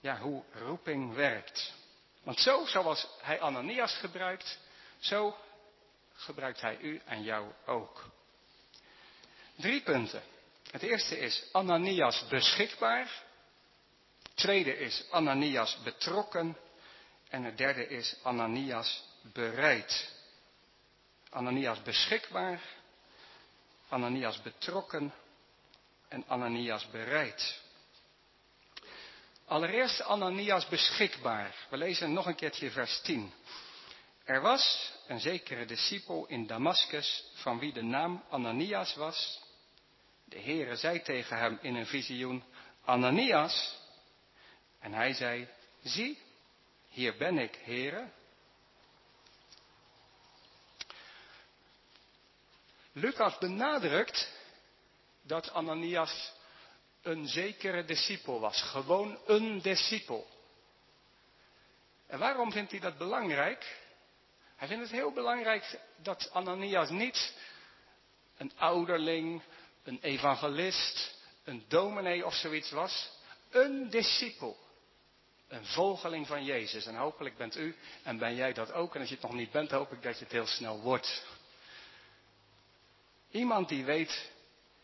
ja, 0.00 0.18
hoe 0.18 0.42
roeping 0.52 1.14
werkt. 1.14 1.72
Want 2.22 2.38
zo, 2.38 2.64
zoals 2.66 3.06
hij 3.20 3.40
Ananias 3.40 3.94
gebruikt, 3.94 4.58
zo 4.98 5.36
gebruikt 6.12 6.60
hij 6.60 6.78
u 6.78 7.00
en 7.04 7.22
jou 7.22 7.52
ook. 7.66 8.10
Drie 9.62 9.82
punten. 9.82 10.22
Het 10.70 10.82
eerste 10.82 11.18
is 11.18 11.44
Ananias 11.52 12.28
beschikbaar. 12.28 13.22
Het 14.22 14.36
tweede 14.36 14.78
is 14.78 15.04
Ananias 15.10 15.78
betrokken. 15.84 16.56
En 17.28 17.44
het 17.44 17.58
derde 17.58 17.86
is 17.86 18.16
Ananias 18.22 19.04
bereid. 19.22 20.12
Ananias 21.30 21.82
beschikbaar, 21.82 22.60
Ananias 23.88 24.42
betrokken 24.42 25.14
en 26.08 26.24
Ananias 26.28 26.90
bereid. 26.90 27.60
Allereerst 29.46 30.00
Ananias 30.02 30.68
beschikbaar. 30.68 31.54
We 31.70 31.76
lezen 31.76 32.12
nog 32.12 32.26
een 32.26 32.34
keertje 32.34 32.70
vers 32.70 33.00
10. 33.00 33.32
Er 34.24 34.40
was 34.40 34.92
een 35.06 35.20
zekere 35.20 35.64
discipel 35.64 36.26
in 36.26 36.46
Damascus 36.46 37.24
van 37.34 37.58
wie 37.58 37.72
de 37.72 37.82
naam 37.82 38.24
Ananias 38.30 38.94
was. 38.94 39.41
De 40.32 40.40
Heere 40.40 40.76
zei 40.76 41.02
tegen 41.02 41.38
hem 41.38 41.58
in 41.62 41.74
een 41.74 41.86
visioen, 41.86 42.44
Ananias. 42.84 43.78
En 44.78 44.92
hij 44.92 45.14
zei, 45.14 45.48
zie, 45.82 46.18
hier 46.88 47.16
ben 47.16 47.38
ik, 47.38 47.58
Heere. 47.62 48.08
Lucas 52.92 53.38
benadrukt 53.38 54.32
dat 55.22 55.50
Ananias 55.50 56.32
een 57.02 57.26
zekere 57.26 57.84
discipel 57.84 58.40
was. 58.40 58.62
Gewoon 58.62 59.18
een 59.26 59.60
discipel. 59.60 60.28
En 62.06 62.18
waarom 62.18 62.52
vindt 62.52 62.70
hij 62.70 62.80
dat 62.80 62.98
belangrijk? 62.98 63.80
Hij 64.56 64.68
vindt 64.68 64.82
het 64.82 64.92
heel 64.92 65.12
belangrijk 65.12 65.78
dat 65.96 66.30
Ananias 66.32 66.90
niet 66.90 67.34
een 68.36 68.52
ouderling, 68.56 69.42
een 69.84 69.98
evangelist, 70.00 71.14
een 71.44 71.64
dominee 71.68 72.26
of 72.26 72.34
zoiets 72.34 72.70
was. 72.70 73.10
Een 73.50 73.90
discipel. 73.90 74.56
Een 75.48 75.66
volgeling 75.66 76.26
van 76.26 76.44
Jezus. 76.44 76.86
En 76.86 76.94
hopelijk 76.94 77.36
bent 77.36 77.56
u 77.56 77.76
en 78.02 78.18
ben 78.18 78.34
jij 78.34 78.52
dat 78.52 78.72
ook. 78.72 78.94
En 78.94 79.00
als 79.00 79.08
je 79.08 79.14
het 79.14 79.24
nog 79.24 79.34
niet 79.34 79.50
bent, 79.50 79.70
hoop 79.70 79.92
ik 79.92 80.02
dat 80.02 80.18
je 80.18 80.24
het 80.24 80.32
heel 80.32 80.46
snel 80.46 80.80
wordt. 80.80 81.24
Iemand 83.30 83.68
die 83.68 83.84
weet, 83.84 84.30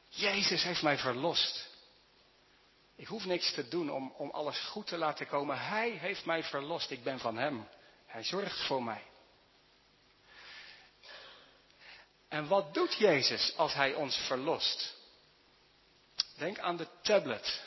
Jezus 0.08 0.62
heeft 0.62 0.82
mij 0.82 0.98
verlost. 0.98 1.68
Ik 2.96 3.06
hoef 3.06 3.24
niks 3.24 3.52
te 3.52 3.68
doen 3.68 3.90
om, 3.90 4.12
om 4.16 4.30
alles 4.30 4.58
goed 4.58 4.86
te 4.86 4.96
laten 4.96 5.26
komen. 5.26 5.58
Hij 5.58 5.90
heeft 5.90 6.24
mij 6.24 6.44
verlost. 6.44 6.90
Ik 6.90 7.02
ben 7.02 7.18
van 7.18 7.36
Hem. 7.36 7.68
Hij 8.06 8.24
zorgt 8.24 8.66
voor 8.66 8.82
mij. 8.82 9.02
En 12.28 12.48
wat 12.48 12.74
doet 12.74 12.94
Jezus 12.94 13.56
als 13.56 13.74
Hij 13.74 13.94
ons 13.94 14.16
verlost? 14.16 14.96
Denk 16.36 16.58
aan 16.58 16.76
de 16.76 16.86
tablet 17.02 17.66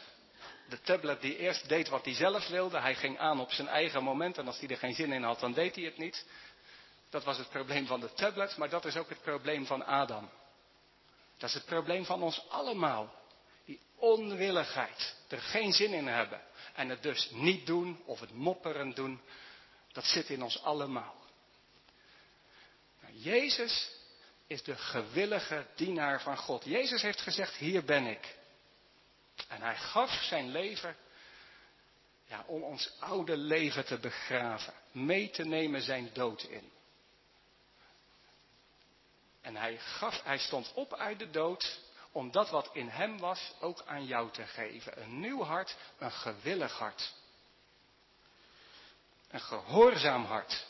de 0.71 0.81
tablet 0.81 1.21
die 1.21 1.37
eerst 1.37 1.69
deed 1.69 1.89
wat 1.89 2.05
hij 2.05 2.13
zelf 2.13 2.47
wilde. 2.47 2.79
Hij 2.79 2.95
ging 2.95 3.19
aan 3.19 3.39
op 3.39 3.51
zijn 3.51 3.67
eigen 3.67 4.03
moment 4.03 4.37
en 4.37 4.47
als 4.47 4.59
hij 4.59 4.69
er 4.69 4.77
geen 4.77 4.93
zin 4.93 5.11
in 5.11 5.23
had, 5.23 5.39
dan 5.39 5.53
deed 5.53 5.75
hij 5.75 5.83
het 5.83 5.97
niet. 5.97 6.25
Dat 7.09 7.23
was 7.23 7.37
het 7.37 7.49
probleem 7.49 7.85
van 7.85 7.99
de 7.99 8.13
tablet, 8.13 8.57
maar 8.57 8.69
dat 8.69 8.85
is 8.85 8.97
ook 8.97 9.09
het 9.09 9.21
probleem 9.21 9.65
van 9.65 9.85
Adam. 9.85 10.29
Dat 11.37 11.49
is 11.49 11.55
het 11.55 11.65
probleem 11.65 12.05
van 12.05 12.23
ons 12.23 12.49
allemaal. 12.49 13.13
Die 13.65 13.79
onwilligheid, 13.95 15.15
er 15.27 15.41
geen 15.41 15.73
zin 15.73 15.93
in 15.93 16.07
hebben 16.07 16.41
en 16.73 16.89
het 16.89 17.03
dus 17.03 17.29
niet 17.31 17.65
doen 17.65 18.01
of 18.05 18.19
het 18.19 18.33
mopperen 18.33 18.93
doen, 18.93 19.21
dat 19.91 20.05
zit 20.05 20.29
in 20.29 20.43
ons 20.43 20.63
allemaal. 20.63 21.15
Nou, 23.01 23.13
Jezus 23.13 23.89
is 24.51 24.63
de 24.63 24.75
gewillige 24.75 25.65
dienaar 25.75 26.22
van 26.22 26.38
God. 26.38 26.63
Jezus 26.65 27.01
heeft 27.01 27.22
gezegd, 27.22 27.55
hier 27.55 27.84
ben 27.84 28.05
ik. 28.05 28.36
En 29.48 29.62
hij 29.62 29.75
gaf 29.75 30.12
zijn 30.12 30.50
leven 30.51 30.96
ja, 32.25 32.43
om 32.48 32.63
ons 32.63 32.91
oude 33.00 33.38
leven 33.38 33.86
te 33.86 33.98
begraven, 33.98 34.74
mee 34.91 35.29
te 35.29 35.43
nemen 35.43 35.81
zijn 35.81 36.10
dood 36.13 36.43
in. 36.43 36.72
En 39.41 39.55
hij, 39.55 39.77
gaf, 39.77 40.24
hij 40.24 40.38
stond 40.38 40.72
op 40.74 40.93
uit 40.93 41.20
de 41.20 41.29
dood 41.29 41.79
om 42.12 42.31
dat 42.31 42.50
wat 42.50 42.70
in 42.74 42.88
hem 42.88 43.20
was 43.20 43.53
ook 43.60 43.84
aan 43.86 44.05
jou 44.05 44.31
te 44.31 44.46
geven. 44.46 45.01
Een 45.01 45.20
nieuw 45.20 45.43
hart, 45.43 45.77
een 45.98 46.12
gewillig 46.12 46.77
hart. 46.77 47.13
Een 49.29 49.41
gehoorzaam 49.41 50.25
hart. 50.25 50.65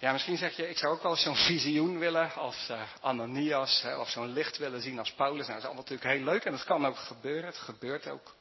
Ja, 0.00 0.12
misschien 0.12 0.36
zeg 0.36 0.56
je, 0.56 0.68
ik 0.68 0.78
zou 0.78 0.94
ook 0.94 1.02
wel 1.02 1.16
zo'n 1.16 1.36
visioen 1.36 1.98
willen 1.98 2.34
als 2.34 2.68
uh, 2.70 2.82
Ananias, 3.00 3.82
hè, 3.82 3.96
of 3.96 4.08
zo'n 4.08 4.32
licht 4.32 4.56
willen 4.56 4.80
zien 4.80 4.98
als 4.98 5.12
Paulus. 5.12 5.46
Nou, 5.46 5.52
dat 5.52 5.58
is 5.58 5.64
allemaal 5.64 5.82
natuurlijk 5.82 6.10
heel 6.10 6.24
leuk 6.24 6.44
en 6.44 6.52
dat 6.52 6.64
kan 6.64 6.86
ook 6.86 6.96
gebeuren, 6.96 7.46
het 7.46 7.56
gebeurt 7.56 8.08
ook. 8.08 8.34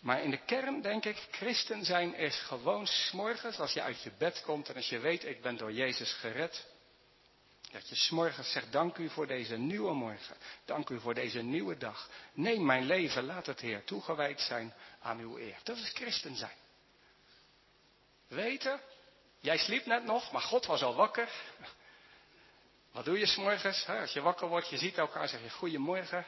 Maar 0.00 0.22
in 0.22 0.30
de 0.30 0.44
kern 0.44 0.82
denk 0.82 1.04
ik, 1.04 1.28
christen 1.30 1.84
zijn 1.84 2.14
is 2.14 2.36
gewoon 2.36 2.86
s'morgens 2.86 3.58
als 3.58 3.72
je 3.72 3.82
uit 3.82 4.02
je 4.02 4.10
bed 4.18 4.42
komt 4.44 4.68
en 4.68 4.74
als 4.74 4.88
je 4.88 4.98
weet, 4.98 5.24
ik 5.24 5.42
ben 5.42 5.56
door 5.56 5.72
Jezus 5.72 6.12
gered. 6.12 6.66
Dat 7.70 7.88
je 7.88 7.94
s'morgens 7.94 8.52
zegt, 8.52 8.72
dank 8.72 8.96
u 8.96 9.08
voor 9.08 9.26
deze 9.26 9.56
nieuwe 9.56 9.94
morgen. 9.94 10.36
Dank 10.64 10.88
u 10.88 11.00
voor 11.00 11.14
deze 11.14 11.42
nieuwe 11.42 11.76
dag. 11.76 12.08
Neem 12.32 12.64
mijn 12.64 12.84
leven, 12.84 13.24
laat 13.24 13.46
het 13.46 13.60
Heer 13.60 13.84
toegewijd 13.84 14.40
zijn 14.40 14.74
aan 15.00 15.18
uw 15.18 15.38
eer. 15.38 15.58
Dat 15.62 15.76
is 15.76 15.90
christen 15.94 16.36
zijn. 16.36 16.56
Weten, 18.28 18.80
jij 19.40 19.58
sliep 19.58 19.86
net 19.86 20.04
nog, 20.04 20.32
maar 20.32 20.42
God 20.42 20.66
was 20.66 20.82
al 20.82 20.94
wakker. 20.94 21.28
Wat 22.92 23.04
doe 23.04 23.18
je 23.18 23.26
s'morgens? 23.26 23.88
Als 23.88 24.12
je 24.12 24.20
wakker 24.20 24.48
wordt, 24.48 24.68
je 24.68 24.78
ziet 24.78 24.98
elkaar, 24.98 25.28
zeg 25.28 25.42
je 25.42 25.50
goedemorgen. 25.50 26.26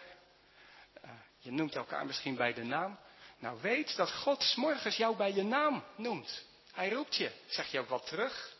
Eh, 1.00 1.10
je 1.38 1.50
noemt 1.50 1.74
elkaar 1.74 2.06
misschien 2.06 2.36
bij 2.36 2.54
de 2.54 2.64
naam. 2.64 2.98
Nou 3.38 3.60
weet 3.60 3.96
dat 3.96 4.12
God 4.12 4.42
s'morgens 4.42 4.96
jou 4.96 5.16
bij 5.16 5.32
je 5.34 5.42
naam 5.42 5.84
noemt. 5.96 6.44
Hij 6.72 6.90
roept 6.90 7.16
je. 7.16 7.32
Zeg 7.46 7.70
je 7.70 7.86
wat 7.86 8.06
terug? 8.06 8.56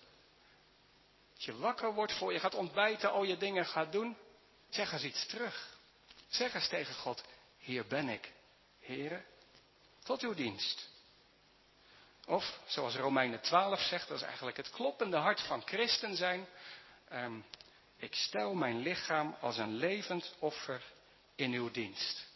Als 1.35 1.45
je 1.45 1.57
wakker 1.57 1.95
wordt 1.95 2.13
voor 2.13 2.33
je 2.33 2.41
gaat 2.41 2.55
ontbijten, 2.55 3.11
al 3.11 3.23
je 3.23 3.37
dingen 3.37 3.67
gaat 3.67 3.93
doen, 3.93 4.17
zeg 4.69 4.93
eens 4.93 5.03
iets 5.03 5.27
terug. 5.27 5.79
Zeg 6.29 6.55
eens 6.55 6.69
tegen 6.69 6.95
God, 6.95 7.25
hier 7.59 7.87
ben 7.87 8.09
ik, 8.09 8.33
heren, 8.81 9.25
tot 10.03 10.23
uw 10.23 10.35
dienst. 10.35 10.91
Of, 12.27 12.59
zoals 12.67 12.97
Romeinen 12.97 13.41
12 13.41 13.81
zegt, 13.81 14.09
dat 14.09 14.17
is 14.17 14.23
eigenlijk 14.23 14.57
het 14.57 14.71
kloppende 14.71 15.17
hart 15.17 15.41
van 15.41 15.63
christen 15.65 16.17
zijn. 16.17 16.47
Ehm, 17.09 17.39
ik 17.97 18.15
stel 18.15 18.55
mijn 18.55 18.79
lichaam 18.79 19.37
als 19.41 19.59
een 19.59 19.75
levend 19.75 20.35
offer 20.39 20.83
in 21.35 21.53
uw 21.53 21.71
dienst. 21.71 22.31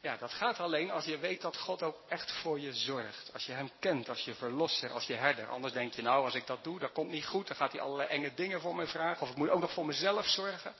Ja, 0.00 0.16
dat 0.16 0.32
gaat 0.32 0.60
alleen 0.60 0.90
als 0.90 1.04
je 1.04 1.18
weet 1.18 1.40
dat 1.40 1.56
God 1.56 1.82
ook 1.82 1.98
echt 2.08 2.32
voor 2.32 2.60
je 2.60 2.72
zorgt. 2.72 3.30
Als 3.32 3.46
je 3.46 3.52
Hem 3.52 3.70
kent, 3.78 4.08
als 4.08 4.24
je 4.24 4.34
verlosser, 4.34 4.90
als 4.90 5.06
je 5.06 5.14
herder. 5.14 5.48
Anders 5.48 5.72
denk 5.72 5.92
je, 5.92 6.02
nou, 6.02 6.24
als 6.24 6.34
ik 6.34 6.46
dat 6.46 6.64
doe, 6.64 6.78
dat 6.78 6.92
komt 6.92 7.10
niet 7.10 7.26
goed. 7.26 7.46
Dan 7.46 7.56
gaat 7.56 7.72
hij 7.72 7.80
allerlei 7.80 8.08
enge 8.08 8.34
dingen 8.34 8.60
voor 8.60 8.74
me 8.74 8.86
vragen. 8.86 9.22
Of 9.22 9.30
ik 9.30 9.36
moet 9.36 9.50
ook 9.50 9.60
nog 9.60 9.72
voor 9.72 9.86
mezelf 9.86 10.26
zorgen. 10.26 10.74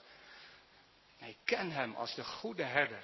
Nee, 1.19 1.37
ken 1.43 1.71
Hem 1.71 1.95
als 1.95 2.15
de 2.15 2.23
goede 2.23 2.63
herder. 2.63 3.03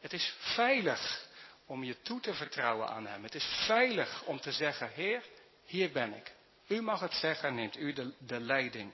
Het 0.00 0.12
is 0.12 0.34
veilig 0.38 1.27
om 1.68 1.84
je 1.84 2.02
toe 2.02 2.20
te 2.20 2.34
vertrouwen 2.34 2.88
aan 2.88 3.06
Hem. 3.06 3.22
Het 3.22 3.34
is 3.34 3.64
veilig 3.66 4.22
om 4.24 4.40
te 4.40 4.52
zeggen, 4.52 4.90
Heer, 4.90 5.22
hier 5.64 5.92
ben 5.92 6.14
ik. 6.14 6.32
U 6.66 6.80
mag 6.80 7.00
het 7.00 7.12
zeggen, 7.12 7.54
neemt 7.54 7.76
u 7.76 7.92
de, 8.18 8.40
leiding. 8.40 8.92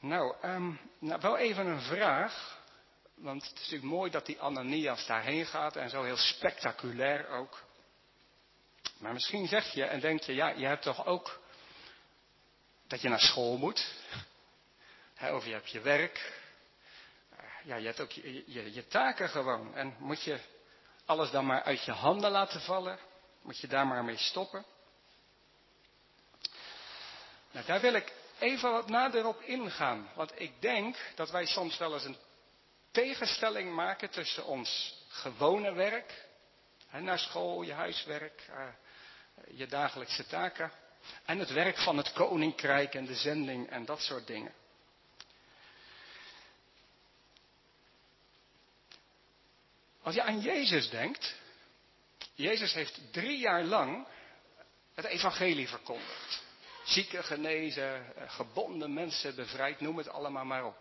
Nou, 0.00 0.34
um, 0.44 0.80
nou, 0.98 1.20
wel 1.20 1.36
even 1.36 1.66
een 1.66 1.80
vraag. 1.80 2.62
Want 3.14 3.42
het 3.42 3.52
is 3.52 3.58
natuurlijk 3.58 3.92
mooi 3.92 4.10
dat 4.10 4.26
die 4.26 4.40
Ananias 4.40 5.06
daarheen 5.06 5.46
gaat 5.46 5.76
en 5.76 5.90
zo 5.90 6.02
heel 6.02 6.16
spectaculair 6.16 7.28
ook. 7.28 7.62
Maar 8.98 9.12
misschien 9.12 9.46
zeg 9.46 9.72
je 9.72 9.84
en 9.84 10.00
denk 10.00 10.20
je, 10.20 10.34
ja, 10.34 10.48
je 10.48 10.66
hebt 10.66 10.82
toch 10.82 11.06
ook 11.06 11.40
dat 12.86 13.00
je 13.00 13.08
naar 13.08 13.20
school 13.20 13.56
moet. 13.56 13.94
of 15.20 15.44
je 15.44 15.52
hebt 15.52 15.70
je 15.70 15.80
werk. 15.80 16.42
Ja, 17.64 17.76
je 17.76 17.86
hebt 17.86 18.00
ook 18.00 18.10
je, 18.10 18.84
taken 18.88 19.28
gewoon. 19.28 19.74
En 19.74 19.96
moet 19.98 20.22
je 20.22 20.40
alles 21.04 21.30
dan 21.30 21.46
maar 21.46 21.62
uit 21.62 21.84
je 21.84 21.92
handen 21.92 22.30
laten 22.30 22.60
vallen? 22.60 22.98
Moet 23.42 23.58
je 23.58 23.66
daar 23.66 23.86
maar 23.86 24.04
mee 24.04 24.16
stoppen? 24.16 24.64
Nou, 27.50 27.66
daar 27.66 27.80
wil 27.80 27.94
ik 27.94 28.12
even 28.38 28.70
wat 28.70 28.88
nader 28.88 29.26
op 29.26 29.40
ingaan. 29.40 30.10
Want 30.14 30.40
ik 30.40 30.60
denk 30.60 30.96
dat 31.14 31.30
wij 31.30 31.46
soms 31.46 31.78
wel 31.78 31.92
eens 31.92 32.04
een 32.04 32.18
tegenstelling 32.90 33.74
maken 33.74 34.10
tussen 34.10 34.44
ons 34.44 35.02
gewone 35.08 35.72
werk, 35.72 36.26
naar 36.90 37.18
school, 37.18 37.62
je 37.62 37.72
huiswerk, 37.72 38.48
eh, 38.50 38.68
je 39.58 39.66
dagelijkse 39.66 40.26
taken, 40.26 40.72
en 41.24 41.38
het 41.38 41.52
werk 41.52 41.78
van 41.78 41.96
het 41.96 42.12
koninkrijk 42.12 42.94
en 42.94 43.06
de 43.06 43.14
zending 43.14 43.70
en 43.70 43.84
dat 43.84 44.00
soort 44.00 44.26
dingen. 44.26 44.52
Als 50.04 50.14
je 50.14 50.22
aan 50.22 50.40
Jezus 50.40 50.90
denkt, 50.90 51.34
Jezus 52.34 52.72
heeft 52.72 53.00
drie 53.12 53.38
jaar 53.38 53.62
lang 53.62 54.06
het 54.94 55.04
evangelie 55.04 55.68
verkondigd. 55.68 56.42
Zieken 56.84 57.24
genezen, 57.24 58.16
eh, 58.16 58.30
gebonden 58.30 58.92
mensen 58.92 59.34
bevrijd, 59.34 59.80
noem 59.80 59.98
het 59.98 60.08
allemaal 60.08 60.44
maar 60.44 60.64
op. 60.64 60.76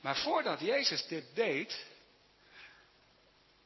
Maar 0.00 0.16
voordat 0.16 0.60
Jezus 0.60 1.06
dit 1.06 1.24
deed, 1.34 1.86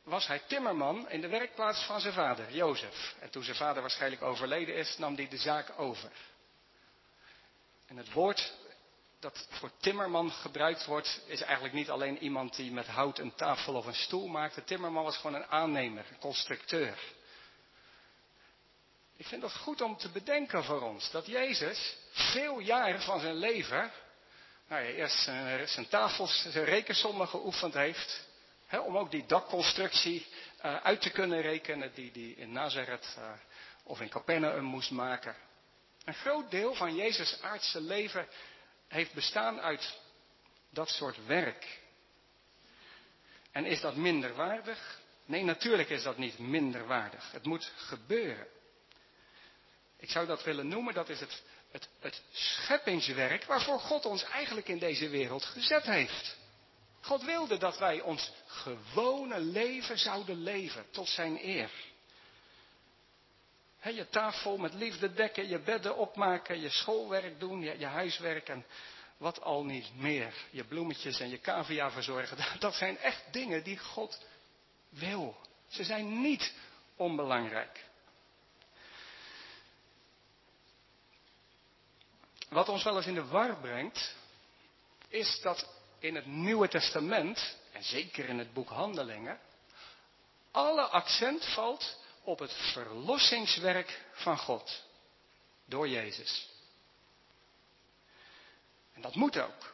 was 0.03 0.27
hij 0.27 0.39
timmerman 0.39 1.11
in 1.11 1.21
de 1.21 1.29
werkplaats 1.29 1.85
van 1.85 2.01
zijn 2.01 2.15
vader, 2.15 2.55
Jozef. 2.55 3.15
En 3.21 3.31
toen 3.31 3.43
zijn 3.43 3.57
vader 3.57 3.81
waarschijnlijk 3.83 4.23
overleden 4.23 4.75
is, 4.75 4.99
nam 4.99 5.15
hij 5.15 5.29
de 5.29 5.39
zaak 5.39 5.79
over. 5.79 6.11
En 7.87 7.97
het 7.97 8.13
woord 8.13 8.53
dat 9.23 9.47
voor 9.51 9.71
timmerman 9.81 10.31
gebruikt 10.31 10.85
wordt, 10.85 11.21
is 11.27 11.41
eigenlijk 11.41 11.75
niet 11.75 11.91
alleen 11.91 12.19
iemand 12.19 12.57
die 12.57 12.73
met 12.73 12.87
hout 12.87 13.19
een 13.19 13.35
tafel 13.35 13.75
of 13.75 13.87
een 13.87 13.95
stoel 13.95 14.27
maakt. 14.27 14.55
De 14.55 14.65
timmerman 14.65 15.05
was 15.05 15.17
gewoon 15.17 15.35
een 15.37 15.47
aannemer, 15.47 16.05
een 16.11 16.19
constructeur. 16.19 16.99
Ik 19.17 19.27
vind 19.27 19.43
dat 19.43 19.57
goed 19.57 19.81
om 19.81 19.97
te 19.97 20.09
bedenken 20.09 20.65
voor 20.65 20.81
ons, 20.81 21.11
dat 21.11 21.27
Jezus 21.27 21.97
veel 22.11 22.59
jaren 22.59 23.01
van 23.01 23.21
zijn 23.21 23.35
leven 23.35 23.93
nou 24.69 24.85
ja, 24.85 24.91
eerst 24.91 25.23
zijn, 25.23 25.69
zijn 25.69 25.89
tafels, 25.89 26.47
zijn 26.51 26.65
rekensommen 26.65 27.29
geoefend 27.29 27.75
heeft. 27.75 28.29
Hè, 28.67 28.79
om 28.79 28.97
ook 28.99 29.11
die 29.11 29.27
dakconstructie 29.27 30.27
uh, 30.65 30.77
uit 30.77 31.01
te 31.01 31.11
kunnen 31.11 31.41
rekenen 31.41 31.95
die 31.95 32.11
hij 32.13 32.45
in 32.45 32.53
Nazareth 32.53 33.17
uh, 33.19 33.31
of 33.83 34.01
in 34.01 34.09
Capernaum 34.09 34.65
moest 34.65 34.91
maken. 34.91 35.37
Een 36.05 36.15
groot 36.15 36.51
deel 36.51 36.75
van 36.75 36.95
Jezus' 36.95 37.39
aardse 37.43 37.81
leven 37.81 38.29
heeft 38.93 39.13
bestaan 39.15 39.61
uit 39.61 39.99
dat 40.71 40.89
soort 40.89 41.27
werk. 41.27 41.81
En 43.53 43.65
is 43.65 43.81
dat 43.81 43.97
minder 43.97 44.35
waardig? 44.35 45.01
Nee, 45.25 45.45
natuurlijk 45.45 45.89
is 45.89 46.03
dat 46.03 46.19
niet 46.19 46.39
minder 46.39 46.87
waardig. 46.87 47.33
Het 47.33 47.45
moet 47.45 47.73
gebeuren. 47.77 48.47
Ik 49.97 50.11
zou 50.11 50.27
dat 50.27 50.45
willen 50.45 50.69
noemen, 50.69 50.95
dat 50.95 51.09
is 51.09 51.21
het 51.21 51.43
het, 51.73 51.89
het 52.01 52.23
scheppingswerk 52.33 53.45
waarvoor 53.45 53.81
God 53.81 54.05
ons 54.05 54.25
eigenlijk 54.25 54.69
in 54.69 54.79
deze 54.79 55.09
wereld 55.09 55.45
gezet 55.45 55.85
heeft. 55.85 56.37
God 57.01 57.25
wilde 57.25 57.57
dat 57.57 57.79
wij 57.79 58.01
ons 58.01 58.33
gewone 58.47 59.41
leven 59.41 59.99
zouden 59.99 60.43
leven 60.43 60.87
tot 60.91 61.09
zijn 61.09 61.39
eer. 61.49 61.71
Je 63.91 64.09
tafel 64.09 64.57
met 64.57 64.75
liefde 64.75 65.13
dekken, 65.13 65.49
je 65.49 65.59
bedden 65.59 65.97
opmaken, 65.97 66.61
je 66.61 66.71
schoolwerk 66.71 67.41
doen, 67.41 67.61
je, 67.61 67.79
je 67.79 67.87
huiswerk 67.87 68.49
en 68.49 68.65
wat 69.17 69.41
al 69.41 69.65
niet 69.65 69.97
meer. 69.97 70.35
Je 70.51 70.65
bloemetjes 70.65 71.21
en 71.21 71.29
je 71.29 71.41
cavia 71.41 71.91
verzorgen. 71.91 72.37
Dat 72.59 72.75
zijn 72.75 72.99
echt 72.99 73.33
dingen 73.33 73.65
die 73.65 73.79
God 73.79 74.27
wil. 74.89 75.37
Ze 75.69 75.85
zijn 75.85 76.21
niet 76.21 76.55
onbelangrijk. 76.97 77.91
wat 82.53 82.69
ons 82.69 82.83
wel 82.83 82.97
eens 82.97 83.07
in 83.07 83.15
de 83.15 83.27
war 83.27 83.57
brengt, 83.57 84.15
is 85.09 85.41
dat 85.43 85.69
in 85.99 86.15
het 86.15 86.27
Nieuwe 86.27 86.69
Testament, 86.69 87.57
en 87.73 87.83
zeker 87.83 88.29
in 88.29 88.39
het 88.39 88.53
boek 88.53 88.69
Handelingen, 88.69 89.39
alle 90.51 90.83
accent 90.83 91.45
valt 91.45 91.99
op 92.25 92.39
het 92.39 92.53
verlossingswerk 92.53 94.01
van 94.13 94.39
God 94.39 94.83
door 95.65 95.89
Jezus. 95.89 96.49
En 98.95 99.03
dat 99.03 99.15
moet 99.15 99.39
ook. 99.39 99.73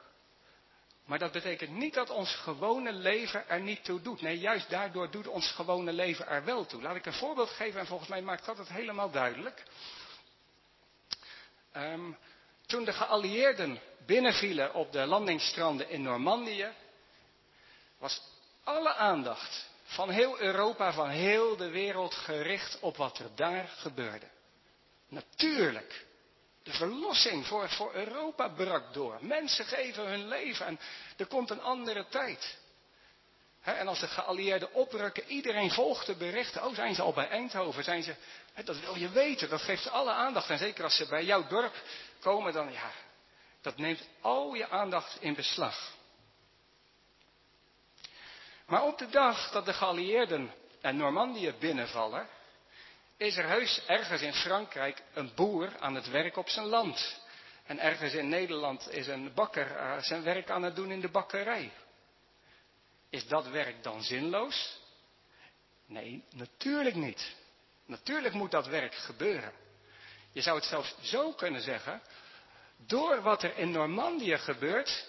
Maar 1.04 1.18
dat 1.18 1.32
betekent 1.32 1.70
niet 1.70 1.94
dat 1.94 2.10
ons 2.10 2.34
gewone 2.34 2.92
leven 2.92 3.48
er 3.48 3.60
niet 3.60 3.84
toe 3.84 4.02
doet. 4.02 4.20
Nee, 4.20 4.38
juist 4.38 4.70
daardoor 4.70 5.10
doet 5.10 5.26
ons 5.26 5.50
gewone 5.50 5.92
leven 5.92 6.26
er 6.26 6.44
wel 6.44 6.66
toe. 6.66 6.82
Laat 6.82 6.96
ik 6.96 7.06
een 7.06 7.12
voorbeeld 7.12 7.50
geven 7.50 7.80
en 7.80 7.86
volgens 7.86 8.08
mij 8.08 8.22
maakt 8.22 8.44
dat 8.44 8.58
het 8.58 8.68
helemaal 8.68 9.10
duidelijk. 9.10 9.62
Um, 11.76 12.18
toen 12.66 12.84
de 12.84 12.92
geallieerden 12.92 13.80
binnenvielen 14.06 14.74
op 14.74 14.92
de 14.92 15.06
landingsstranden 15.06 15.88
in 15.88 16.02
Normandië, 16.02 16.72
was 17.98 18.22
alle 18.64 18.94
aandacht 18.94 19.68
van 19.88 20.10
heel 20.10 20.40
Europa, 20.40 20.92
van 20.92 21.08
heel 21.08 21.56
de 21.56 21.68
wereld 21.68 22.14
gericht 22.14 22.78
op 22.80 22.96
wat 22.96 23.18
er 23.18 23.30
daar 23.34 23.68
gebeurde. 23.68 24.26
Natuurlijk, 25.08 26.06
de 26.62 26.72
verlossing 26.72 27.46
voor, 27.46 27.68
voor 27.68 27.94
Europa 27.94 28.48
brak 28.48 28.92
door. 28.94 29.18
Mensen 29.20 29.64
geven 29.64 30.06
hun 30.06 30.28
leven 30.28 30.66
en 30.66 30.80
er 31.16 31.26
komt 31.26 31.50
een 31.50 31.62
andere 31.62 32.06
tijd. 32.08 32.58
en 33.62 33.88
als 33.88 34.00
de 34.00 34.08
geallieerden 34.08 34.72
oprukken, 34.72 35.24
iedereen 35.26 35.70
volgt 35.70 36.06
de 36.06 36.14
berichten. 36.14 36.64
Oh, 36.64 36.74
zijn 36.74 36.94
ze 36.94 37.02
al 37.02 37.12
bij 37.12 37.28
Eindhoven? 37.28 37.84
Zijn 37.84 38.02
ze, 38.02 38.14
dat 38.64 38.80
wil 38.80 38.96
je 38.96 39.08
weten, 39.08 39.48
dat 39.48 39.62
geeft 39.62 39.90
alle 39.90 40.12
aandacht. 40.12 40.50
En 40.50 40.58
zeker 40.58 40.84
als 40.84 40.96
ze 40.96 41.06
bij 41.06 41.24
jouw 41.24 41.46
dorp 41.46 41.74
komen, 42.20 42.52
dan 42.52 42.72
ja, 42.72 42.90
dat 43.60 43.76
neemt 43.76 44.08
al 44.20 44.54
je 44.54 44.68
aandacht 44.68 45.16
in 45.20 45.34
beslag. 45.34 45.96
Maar 48.68 48.82
op 48.82 48.98
de 48.98 49.08
dag 49.08 49.50
dat 49.50 49.64
de 49.64 49.72
geallieerden 49.72 50.52
en 50.80 50.96
Normandië 50.96 51.54
binnenvallen, 51.58 52.28
is 53.16 53.36
er 53.36 53.48
heus 53.48 53.82
ergens 53.86 54.22
in 54.22 54.32
Frankrijk 54.32 55.02
een 55.14 55.32
boer 55.34 55.78
aan 55.78 55.94
het 55.94 56.08
werk 56.10 56.36
op 56.36 56.48
zijn 56.48 56.66
land. 56.66 57.20
En 57.66 57.78
ergens 57.78 58.14
in 58.14 58.28
Nederland 58.28 58.90
is 58.90 59.06
een 59.06 59.34
bakker 59.34 59.70
uh, 59.70 59.98
zijn 59.98 60.22
werk 60.22 60.50
aan 60.50 60.62
het 60.62 60.76
doen 60.76 60.90
in 60.90 61.00
de 61.00 61.08
bakkerij. 61.08 61.72
Is 63.10 63.26
dat 63.26 63.48
werk 63.48 63.82
dan 63.82 64.02
zinloos? 64.02 64.78
Nee, 65.86 66.24
natuurlijk 66.30 66.94
niet. 66.94 67.36
Natuurlijk 67.86 68.34
moet 68.34 68.50
dat 68.50 68.66
werk 68.66 68.94
gebeuren. 68.94 69.52
Je 70.32 70.40
zou 70.40 70.56
het 70.56 70.66
zelfs 70.66 70.94
zo 71.00 71.32
kunnen 71.32 71.60
zeggen. 71.60 72.02
Door 72.76 73.22
wat 73.22 73.42
er 73.42 73.58
in 73.58 73.70
Normandië 73.70 74.38
gebeurt, 74.38 75.06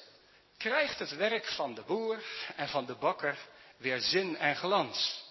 krijgt 0.59 0.99
het 0.99 1.15
werk 1.15 1.45
van 1.47 1.73
de 1.73 1.81
boer 1.81 2.23
en 2.55 2.67
van 2.67 2.85
de 2.85 2.95
bakker 2.95 3.37
weer 3.77 3.99
zin 3.99 4.37
en 4.37 4.55
glans. 4.55 5.23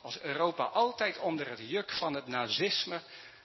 Als 0.00 0.20
Europa 0.20 0.64
altijd 0.64 1.18
onder 1.18 1.48
het 1.48 1.58
juk 1.58 1.92
van 1.92 2.14
het 2.14 2.26
nazisme 2.26 3.00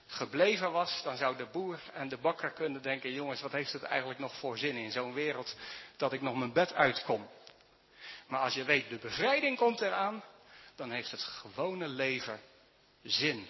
gebleven 0.06 0.72
was, 0.72 1.02
dan 1.02 1.16
zou 1.16 1.36
de 1.36 1.46
boer 1.46 1.80
en 1.92 2.08
de 2.08 2.16
bakker 2.16 2.50
kunnen 2.50 2.82
denken, 2.82 3.12
jongens, 3.12 3.40
wat 3.40 3.52
heeft 3.52 3.72
het 3.72 3.82
eigenlijk 3.82 4.18
nog 4.20 4.38
voor 4.38 4.58
zin 4.58 4.76
in 4.76 4.90
zo'n 4.90 5.14
wereld 5.14 5.56
dat 5.96 6.12
ik 6.12 6.20
nog 6.20 6.36
mijn 6.36 6.52
bed 6.52 6.74
uitkom. 6.74 7.28
Maar 8.26 8.40
als 8.40 8.54
je 8.54 8.64
weet, 8.64 8.88
de 8.88 8.98
bevrijding 8.98 9.56
komt 9.56 9.80
eraan, 9.80 10.24
dan 10.74 10.90
heeft 10.90 11.10
het 11.10 11.22
gewone 11.22 11.88
leven 11.88 12.40
zin. 13.02 13.48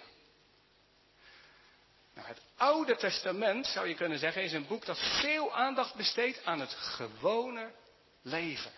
Nou, 2.19 2.31
het 2.31 2.41
Oude 2.57 2.95
Testament, 2.95 3.67
zou 3.67 3.87
je 3.87 3.95
kunnen 3.95 4.19
zeggen, 4.19 4.43
is 4.43 4.53
een 4.53 4.67
boek 4.67 4.85
dat 4.85 4.99
veel 5.21 5.55
aandacht 5.55 5.95
besteedt 5.95 6.45
aan 6.45 6.59
het 6.59 6.73
gewone 6.73 7.71
leven. 8.21 8.71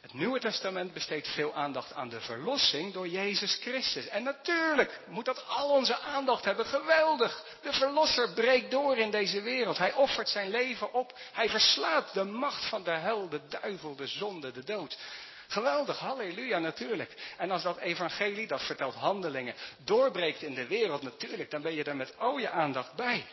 Het 0.00 0.12
Nieuwe 0.12 0.40
Testament 0.40 0.92
besteedt 0.92 1.28
veel 1.28 1.54
aandacht 1.54 1.92
aan 1.92 2.08
de 2.08 2.20
verlossing 2.20 2.92
door 2.92 3.08
Jezus 3.08 3.58
Christus. 3.60 4.08
En 4.08 4.22
natuurlijk 4.22 5.00
moet 5.06 5.24
dat 5.24 5.48
al 5.48 5.70
onze 5.70 5.98
aandacht 5.98 6.44
hebben. 6.44 6.66
Geweldig. 6.66 7.44
De 7.62 7.72
Verlosser 7.72 8.32
breekt 8.32 8.70
door 8.70 8.96
in 8.98 9.10
deze 9.10 9.40
wereld. 9.40 9.78
Hij 9.78 9.92
offert 9.92 10.28
zijn 10.28 10.50
leven 10.50 10.92
op. 10.92 11.18
Hij 11.32 11.48
verslaat 11.48 12.12
de 12.12 12.24
macht 12.24 12.64
van 12.68 12.82
de 12.82 12.90
hel, 12.90 13.28
de 13.28 13.40
duivel, 13.48 13.96
de 13.96 14.06
zonde, 14.06 14.52
de 14.52 14.64
dood. 14.64 14.98
Geweldig, 15.54 15.98
halleluja 15.98 16.58
natuurlijk. 16.58 17.34
En 17.36 17.50
als 17.50 17.62
dat 17.62 17.78
evangelie, 17.78 18.46
dat 18.46 18.62
vertelt 18.62 18.94
handelingen, 18.94 19.54
doorbreekt 19.84 20.42
in 20.42 20.54
de 20.54 20.66
wereld 20.66 21.02
natuurlijk, 21.02 21.50
dan 21.50 21.62
ben 21.62 21.74
je 21.74 21.84
er 21.84 21.96
met 21.96 22.18
al 22.18 22.38
je 22.38 22.50
aandacht 22.50 22.94
bij. 22.94 23.26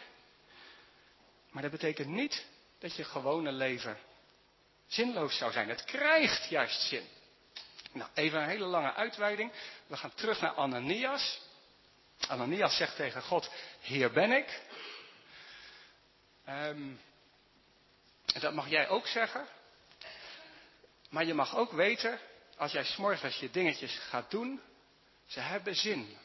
Maar 1.50 1.62
dat 1.62 1.72
betekent 1.72 2.08
niet 2.08 2.46
dat 2.80 2.96
je 2.96 3.04
gewone 3.04 3.52
leven 3.52 3.98
zinloos 4.88 5.38
zou 5.38 5.52
zijn. 5.52 5.70
Het 5.70 5.84
krijgt 5.84 6.50
juist 6.50 6.82
zin. 6.82 7.08
Nou, 7.92 8.10
even 8.14 8.42
een 8.42 8.50
hele 8.50 8.66
lange 8.66 8.94
uitweiding. 8.94 9.52
We 9.88 9.98
gaan 9.98 10.14
terug 10.14 10.42
naar 10.42 10.54
Ananias. 10.54 11.42
Ananias 12.28 12.78
zegt 12.78 12.96
tegen 12.96 13.22
God, 13.22 13.52
hier 13.80 14.12
ben 14.12 14.32
ik. 14.32 14.62
Um, 16.50 17.02
dat 18.26 18.54
mag 18.54 18.70
jij 18.70 18.90
ook 18.90 19.08
zeggen. 19.08 19.48
Maar 21.12 21.26
je 21.26 21.34
mag 21.34 21.56
ook 21.56 21.72
weten, 21.72 22.20
als 22.58 22.72
jij 22.72 22.84
s'morgens 22.84 23.40
je 23.40 23.52
dingetjes 23.52 24.00
gaat 24.10 24.32
doen, 24.32 24.62
ze 25.26 25.40
hebben 25.40 25.76
zin. 25.76 26.18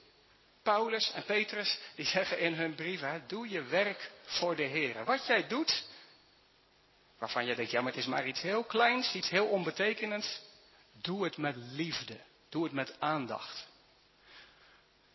Paulus 0.62 1.12
en 1.12 1.24
Petrus, 1.24 1.78
die 1.94 2.04
zeggen 2.04 2.38
in 2.38 2.54
hun 2.54 2.74
brieven, 2.74 3.24
doe 3.26 3.48
je 3.48 3.62
werk 3.62 4.10
voor 4.22 4.56
de 4.56 4.62
Heer. 4.62 5.04
Wat 5.04 5.26
jij 5.26 5.46
doet, 5.46 5.84
waarvan 7.18 7.46
je 7.46 7.54
denkt, 7.54 7.70
ja 7.70 7.80
maar 7.80 7.92
het 7.92 8.00
is 8.00 8.06
maar 8.06 8.26
iets 8.26 8.40
heel 8.40 8.64
kleins, 8.64 9.14
iets 9.14 9.30
heel 9.30 9.46
onbetekenends. 9.46 10.40
Doe 10.92 11.24
het 11.24 11.36
met 11.36 11.56
liefde. 11.56 12.20
Doe 12.48 12.64
het 12.64 12.72
met 12.72 13.00
aandacht. 13.00 13.66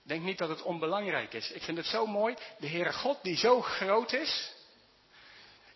Denk 0.04 0.24
niet 0.24 0.38
dat 0.38 0.50
het 0.50 0.62
onbelangrijk 0.62 1.34
is. 1.34 1.52
Ik 1.52 1.64
vind 1.64 1.78
het 1.78 1.86
zo 1.86 2.06
mooi. 2.06 2.36
De 2.60 2.68
Heere 2.68 2.94
God 2.94 3.24
die 3.24 3.38
zo 3.38 3.62
groot 3.62 4.14
is, 4.14 4.52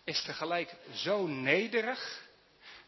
is 0.04 0.22
tegelijk 0.22 0.74
zo 0.94 1.26
nederig 1.26 2.24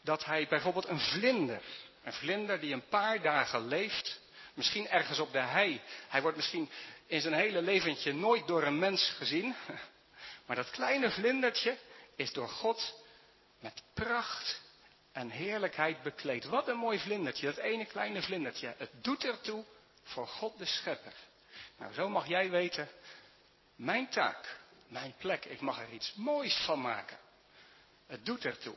dat 0.03 0.25
hij 0.25 0.47
bijvoorbeeld 0.49 0.89
een 0.89 1.01
vlinder, 1.01 1.63
een 2.03 2.13
vlinder 2.13 2.61
die 2.61 2.73
een 2.73 2.89
paar 2.89 3.23
dagen 3.23 3.67
leeft, 3.67 4.21
misschien 4.55 4.89
ergens 4.89 5.19
op 5.19 5.33
de 5.33 5.41
hei, 5.41 5.81
hij 6.09 6.23
wordt 6.23 6.37
misschien 6.37 6.71
in 7.07 7.21
zijn 7.21 7.35
hele 7.35 7.63
leventje 7.63 8.13
nooit 8.13 8.47
door 8.47 8.63
een 8.63 8.79
mens 8.79 9.15
gezien, 9.17 9.55
maar 10.47 10.57
dat 10.57 10.71
kleine 10.71 11.11
vlindertje 11.11 11.77
is 12.17 12.33
door 12.33 12.49
God 12.49 13.03
met 13.61 13.83
pracht 13.95 14.61
en 15.13 15.31
heerlijkheid 15.31 16.03
bekleed. 16.03 16.45
Wat 16.45 16.69
een 16.69 16.77
mooi 16.77 16.99
vlindertje, 16.99 17.47
dat 17.47 17.57
ene 17.57 17.85
kleine 17.85 18.23
vlindertje. 18.23 18.75
Het 18.77 18.91
doet 19.03 19.25
ertoe 19.25 19.65
voor 20.03 20.27
God 20.27 20.59
de 20.59 20.65
Schepper. 20.65 21.15
Nou, 21.79 21.93
zo 21.93 22.09
mag 22.09 22.27
jij 22.27 22.51
weten, 22.51 22.89
mijn 23.75 24.09
taak, 24.09 24.59
mijn 24.89 25.15
plek, 25.19 25.45
ik 25.45 25.61
mag 25.61 25.81
er 25.81 25.93
iets 25.93 26.15
moois 26.15 26.55
van 26.65 26.81
maken. 26.81 27.19
Het 28.07 28.27
doet 28.27 28.45
ertoe. 28.45 28.77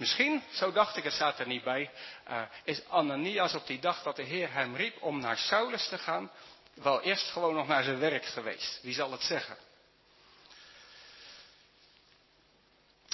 Misschien, 0.00 0.42
zo 0.52 0.72
dacht 0.72 0.96
ik, 0.96 1.04
het 1.04 1.12
staat 1.12 1.38
er 1.38 1.46
niet 1.46 1.64
bij, 1.64 1.90
uh, 2.28 2.42
is 2.64 2.88
Ananias 2.88 3.54
op 3.54 3.66
die 3.66 3.80
dag 3.80 4.02
dat 4.02 4.16
de 4.16 4.22
Heer 4.22 4.52
hem 4.52 4.76
riep 4.76 5.02
om 5.02 5.20
naar 5.20 5.36
Saulus 5.36 5.88
te 5.88 5.98
gaan, 5.98 6.30
wel 6.74 7.00
eerst 7.00 7.30
gewoon 7.30 7.54
nog 7.54 7.66
naar 7.66 7.82
zijn 7.82 7.98
werk 7.98 8.24
geweest. 8.24 8.80
Wie 8.82 8.94
zal 8.94 9.12
het 9.12 9.22
zeggen? 9.22 9.56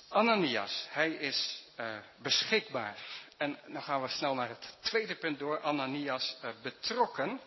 Ananias, 0.08 0.86
hij 0.90 1.10
is 1.10 1.62
uh, 1.80 1.96
beschikbaar. 2.16 2.96
En 3.36 3.58
dan 3.66 3.82
gaan 3.82 4.02
we 4.02 4.08
snel 4.08 4.34
naar 4.34 4.48
het 4.48 4.76
tweede 4.80 5.16
punt 5.16 5.38
door. 5.38 5.60
Ananias 5.60 6.36
uh, 6.44 6.50
betrokken. 6.62 7.40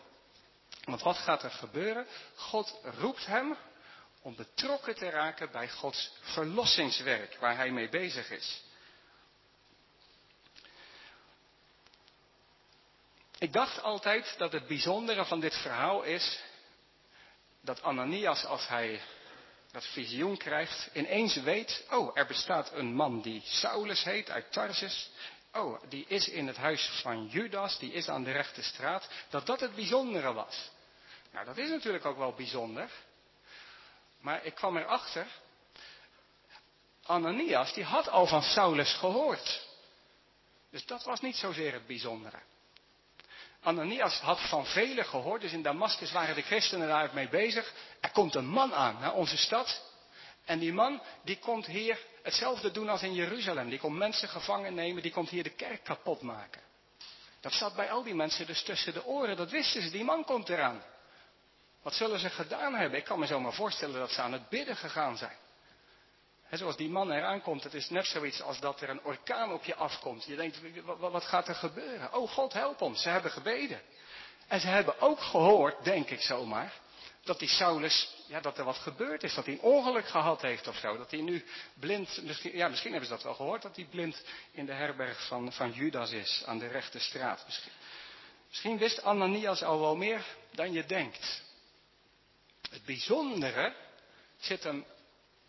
Want 0.84 1.02
wat 1.02 1.16
gaat 1.16 1.42
er 1.42 1.50
gebeuren? 1.50 2.06
God 2.34 2.80
roept 2.82 3.26
hem 3.26 3.56
om 4.22 4.36
betrokken 4.36 4.94
te 4.94 5.10
raken 5.10 5.50
bij 5.50 5.68
Gods 5.68 6.12
verlossingswerk 6.20 7.36
waar 7.38 7.56
hij 7.56 7.70
mee 7.70 7.88
bezig 7.88 8.30
is. 8.30 8.68
Ik 13.40 13.52
dacht 13.52 13.82
altijd 13.82 14.34
dat 14.38 14.52
het 14.52 14.66
bijzondere 14.66 15.24
van 15.24 15.40
dit 15.40 15.56
verhaal 15.56 16.02
is 16.02 16.40
dat 17.60 17.82
Ananias, 17.82 18.44
als 18.44 18.68
hij 18.68 19.00
dat 19.70 19.86
visioen 19.86 20.36
krijgt, 20.36 20.90
ineens 20.92 21.34
weet, 21.34 21.84
oh, 21.90 22.18
er 22.18 22.26
bestaat 22.26 22.72
een 22.72 22.94
man 22.94 23.20
die 23.20 23.42
Saulus 23.44 24.04
heet 24.04 24.30
uit 24.30 24.52
Tarsus. 24.52 25.10
Oh, 25.52 25.82
die 25.88 26.04
is 26.08 26.28
in 26.28 26.46
het 26.46 26.56
huis 26.56 27.00
van 27.02 27.26
Judas, 27.26 27.78
die 27.78 27.92
is 27.92 28.08
aan 28.08 28.24
de 28.24 28.32
rechte 28.32 28.62
straat. 28.62 29.08
Dat 29.30 29.46
dat 29.46 29.60
het 29.60 29.74
bijzondere 29.74 30.32
was. 30.32 30.70
Nou, 31.32 31.46
dat 31.46 31.56
is 31.56 31.68
natuurlijk 31.68 32.04
ook 32.04 32.18
wel 32.18 32.32
bijzonder. 32.32 32.90
Maar 34.20 34.44
ik 34.44 34.54
kwam 34.54 34.76
erachter, 34.76 35.26
Ananias, 37.02 37.72
die 37.72 37.84
had 37.84 38.08
al 38.08 38.26
van 38.26 38.42
Saulus 38.42 38.94
gehoord. 38.94 39.66
Dus 40.70 40.86
dat 40.86 41.04
was 41.04 41.20
niet 41.20 41.36
zozeer 41.36 41.72
het 41.72 41.86
bijzondere. 41.86 42.38
Ananias 43.62 44.20
had 44.20 44.40
van 44.48 44.66
velen 44.66 45.04
gehoord, 45.04 45.40
dus 45.40 45.52
in 45.52 45.62
Damascus 45.62 46.12
waren 46.12 46.34
de 46.34 46.42
christenen 46.42 46.88
daar 46.88 47.10
mee 47.12 47.28
bezig. 47.28 47.72
Er 48.00 48.10
komt 48.10 48.34
een 48.34 48.48
man 48.48 48.74
aan 48.74 48.96
naar 49.00 49.14
onze 49.14 49.36
stad. 49.36 49.82
En 50.44 50.58
die 50.58 50.72
man, 50.72 51.02
die 51.24 51.38
komt 51.38 51.66
hier 51.66 51.98
hetzelfde 52.22 52.70
doen 52.70 52.88
als 52.88 53.02
in 53.02 53.14
Jeruzalem. 53.14 53.68
Die 53.68 53.78
komt 53.78 53.96
mensen 53.96 54.28
gevangen 54.28 54.74
nemen, 54.74 55.02
die 55.02 55.12
komt 55.12 55.28
hier 55.28 55.42
de 55.42 55.54
kerk 55.54 55.84
kapot 55.84 56.22
maken. 56.22 56.62
Dat 57.40 57.52
zat 57.52 57.74
bij 57.74 57.90
al 57.90 58.02
die 58.02 58.14
mensen 58.14 58.46
dus 58.46 58.62
tussen 58.62 58.92
de 58.92 59.04
oren, 59.04 59.36
dat 59.36 59.50
wisten 59.50 59.82
ze, 59.82 59.90
die 59.90 60.04
man 60.04 60.24
komt 60.24 60.48
eraan. 60.48 60.82
Wat 61.82 61.94
zullen 61.94 62.18
ze 62.18 62.30
gedaan 62.30 62.74
hebben? 62.74 62.98
Ik 62.98 63.04
kan 63.04 63.18
me 63.18 63.26
zo 63.26 63.40
maar 63.40 63.52
voorstellen 63.52 63.98
dat 64.00 64.10
ze 64.10 64.20
aan 64.20 64.32
het 64.32 64.48
bidden 64.48 64.76
gegaan 64.76 65.16
zijn. 65.16 65.36
He, 66.50 66.56
zoals 66.56 66.76
die 66.76 66.88
man 66.88 67.10
eraan 67.10 67.42
komt, 67.42 67.64
het 67.64 67.74
is 67.74 67.88
net 67.88 68.06
zoiets 68.06 68.42
als 68.42 68.60
dat 68.60 68.80
er 68.80 68.88
een 68.88 69.04
orkaan 69.04 69.52
op 69.52 69.64
je 69.64 69.74
afkomt. 69.74 70.24
Je 70.24 70.36
denkt, 70.36 70.60
wat 70.98 71.24
gaat 71.24 71.48
er 71.48 71.54
gebeuren? 71.54 72.14
Oh 72.14 72.30
God, 72.30 72.52
help 72.52 72.80
ons. 72.80 73.02
Ze 73.02 73.08
hebben 73.08 73.30
gebeden. 73.30 73.80
En 74.48 74.60
ze 74.60 74.66
hebben 74.66 75.00
ook 75.00 75.20
gehoord, 75.20 75.84
denk 75.84 76.10
ik 76.10 76.20
zomaar, 76.20 76.72
dat 77.24 77.38
die 77.38 77.48
Saulus, 77.48 78.14
ja, 78.26 78.40
dat 78.40 78.58
er 78.58 78.64
wat 78.64 78.76
gebeurd 78.76 79.22
is. 79.22 79.34
Dat 79.34 79.44
hij 79.44 79.54
een 79.54 79.60
ongeluk 79.60 80.08
gehad 80.08 80.42
heeft 80.42 80.68
of 80.68 80.76
zo. 80.76 80.96
Dat 80.96 81.10
hij 81.10 81.20
nu 81.20 81.44
blind, 81.74 82.22
misschien, 82.22 82.56
ja, 82.56 82.68
misschien 82.68 82.90
hebben 82.90 83.08
ze 83.08 83.14
dat 83.14 83.24
wel 83.24 83.34
gehoord, 83.34 83.62
dat 83.62 83.76
hij 83.76 83.84
blind 83.84 84.22
in 84.52 84.66
de 84.66 84.72
herberg 84.72 85.26
van, 85.26 85.52
van 85.52 85.72
Judas 85.72 86.10
is, 86.10 86.42
aan 86.46 86.58
de 86.58 86.66
rechte 86.66 86.98
straat. 86.98 87.42
Misschien, 87.46 87.72
misschien 88.48 88.78
wist 88.78 89.02
Ananias 89.02 89.62
al 89.62 89.80
wel 89.80 89.96
meer 89.96 90.24
dan 90.50 90.72
je 90.72 90.84
denkt. 90.84 91.42
Het 92.70 92.84
bijzondere 92.84 93.74
zit 94.38 94.62
hem 94.62 94.84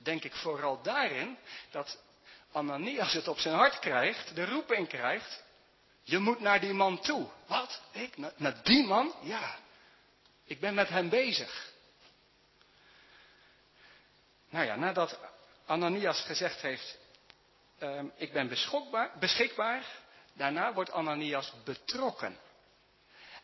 denk 0.03 0.23
ik 0.23 0.35
vooral 0.35 0.81
daarin 0.81 1.37
dat 1.71 1.97
Ananias 2.51 3.13
het 3.13 3.27
op 3.27 3.39
zijn 3.39 3.55
hart 3.55 3.79
krijgt, 3.79 4.35
de 4.35 4.45
roeping 4.45 4.87
krijgt, 4.87 5.43
je 6.03 6.17
moet 6.17 6.39
naar 6.39 6.59
die 6.59 6.73
man 6.73 7.01
toe. 7.01 7.27
Wat? 7.47 7.81
Ik? 7.91 8.17
Naar, 8.37 8.63
die 8.63 8.85
man? 8.85 9.15
Ja. 9.21 9.57
Ik 10.43 10.59
ben 10.59 10.73
met 10.73 10.89
hem 10.89 11.09
bezig. 11.09 11.71
Nou 14.49 14.65
ja, 14.65 14.75
nadat 14.75 15.19
Ananias 15.65 16.21
gezegd 16.21 16.61
heeft, 16.61 16.97
ehm, 17.79 18.05
ik 18.15 18.33
ben 18.33 18.49
beschikbaar, 19.19 19.85
daarna 20.33 20.73
wordt 20.73 20.91
Ananias 20.91 21.53
betrokken. 21.63 22.37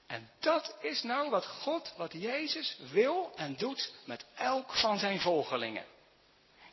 En 0.07 0.29
dat 0.39 0.75
is 0.81 1.03
nou 1.03 1.29
wat 1.29 1.45
God, 1.45 1.93
wat 1.97 2.13
Jezus 2.13 2.77
wil 2.91 3.31
en 3.35 3.55
doet 3.55 3.93
met 4.05 4.25
elk 4.35 4.75
van 4.75 4.99
zijn 4.99 5.19
volgelingen. 5.19 5.85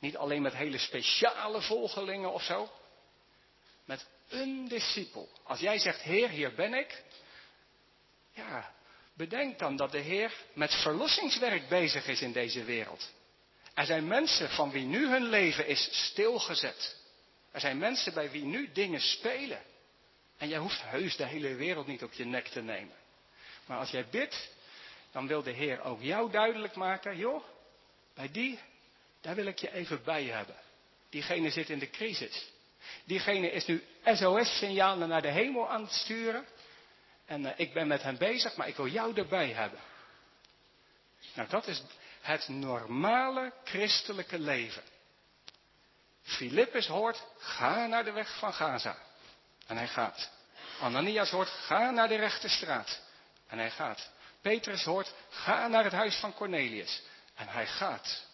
Niet 0.04 0.16
alleen 0.16 0.42
met 0.42 0.54
hele 0.54 0.78
speciale 0.78 1.62
volgelingen 1.62 2.32
of 2.32 2.42
zo. 2.42 2.70
Met 3.84 4.06
een 4.28 4.68
discipel. 4.68 5.28
Als 5.42 5.60
jij 5.60 5.78
zegt, 5.78 6.00
Heer, 6.00 6.28
hier 6.28 6.54
ben 6.54 6.74
ik. 6.74 7.02
Ja, 8.32 8.74
bedenk 9.14 9.58
dan 9.58 9.76
dat 9.76 9.92
de 9.92 9.98
Heer 9.98 10.32
met 10.52 10.74
verlossingswerk 10.74 11.68
bezig 11.68 12.06
is 12.06 12.20
in 12.20 12.32
deze 12.32 12.64
wereld. 12.64 13.12
Er 13.74 13.84
zijn 13.84 14.06
mensen 14.06 14.50
van 14.50 14.70
wie 14.70 14.84
nu 14.84 15.06
hun 15.08 15.24
leven 15.24 15.66
is 15.66 15.88
stilgezet. 16.08 16.96
Er 17.50 17.60
zijn 17.60 17.78
mensen 17.78 18.14
bij 18.14 18.30
wie 18.30 18.44
nu 18.44 18.72
dingen 18.72 19.00
spelen. 19.00 19.62
En 20.38 20.48
jij 20.48 20.58
hoeft 20.58 20.82
heus 20.82 21.16
de 21.16 21.26
hele 21.26 21.54
wereld 21.54 21.86
niet 21.86 22.02
op 22.02 22.12
je 22.12 22.24
nek 22.24 22.46
te 22.46 22.60
nemen. 22.60 22.96
Maar 23.66 23.78
als 23.78 23.90
jij 23.90 24.06
bidt, 24.10 24.50
dan 25.12 25.26
wil 25.26 25.42
de 25.42 25.52
Heer 25.52 25.82
ook 25.82 26.02
jou 26.02 26.30
duidelijk 26.30 26.74
maken, 26.74 27.16
joh, 27.16 27.44
bij 28.14 28.30
die 28.30 28.58
daar 29.24 29.34
wil 29.34 29.46
ik 29.46 29.58
je 29.58 29.72
even 29.72 30.02
bij 30.04 30.24
hebben. 30.24 30.56
Diegene 31.10 31.50
zit 31.50 31.70
in 31.70 31.78
de 31.78 31.90
crisis. 31.90 32.48
Diegene 33.04 33.50
is 33.50 33.66
nu 33.66 33.84
SOS-signalen 34.04 35.08
naar 35.08 35.22
de 35.22 35.30
hemel 35.30 35.70
aan 35.70 35.82
het 35.82 35.92
sturen. 35.92 36.46
En 37.26 37.44
uh, 37.44 37.50
ik 37.56 37.72
ben 37.72 37.86
met 37.86 38.02
hem 38.02 38.18
bezig, 38.18 38.56
maar 38.56 38.68
ik 38.68 38.76
wil 38.76 38.86
jou 38.86 39.16
erbij 39.16 39.48
hebben. 39.48 39.78
Nou, 41.34 41.48
dat 41.48 41.66
is 41.66 41.82
het 42.20 42.48
normale 42.48 43.52
christelijke 43.64 44.38
leven. 44.38 44.82
Filippus 46.22 46.86
hoort, 46.86 47.24
ga 47.38 47.86
naar 47.86 48.04
de 48.04 48.12
weg 48.12 48.38
van 48.38 48.52
Gaza. 48.52 48.98
En 49.66 49.76
hij 49.76 49.88
gaat. 49.88 50.30
Ananias 50.80 51.30
hoort, 51.30 51.48
ga 51.48 51.90
naar 51.90 52.08
de 52.08 52.16
rechte 52.16 52.48
straat. 52.48 53.00
En 53.46 53.58
hij 53.58 53.70
gaat. 53.70 54.10
Petrus 54.40 54.84
hoort, 54.84 55.14
ga 55.28 55.68
naar 55.68 55.84
het 55.84 55.92
huis 55.92 56.16
van 56.16 56.34
Cornelius. 56.34 57.02
En 57.34 57.48
hij 57.48 57.66
gaat. 57.66 58.32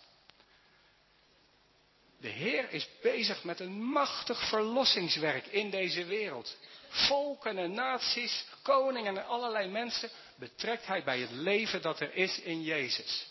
De 2.21 2.29
Heer 2.29 2.71
is 2.71 2.89
bezig 3.03 3.45
met 3.45 3.61
een 3.61 3.83
machtig 3.83 4.49
verlossingswerk 4.49 5.47
in 5.47 5.71
deze 5.71 6.05
wereld. 6.05 6.57
Volken 6.89 7.59
en 7.59 7.73
naties, 7.73 8.47
koningen 8.63 9.17
en 9.17 9.27
allerlei 9.27 9.69
mensen 9.69 10.11
betrekt 10.37 10.87
hij 10.87 11.05
bij 11.05 11.21
het 11.21 11.31
leven 11.31 11.83
dat 11.83 12.01
er 12.01 12.15
is 12.15 12.41
in 12.41 12.63
Jezus. 12.63 13.29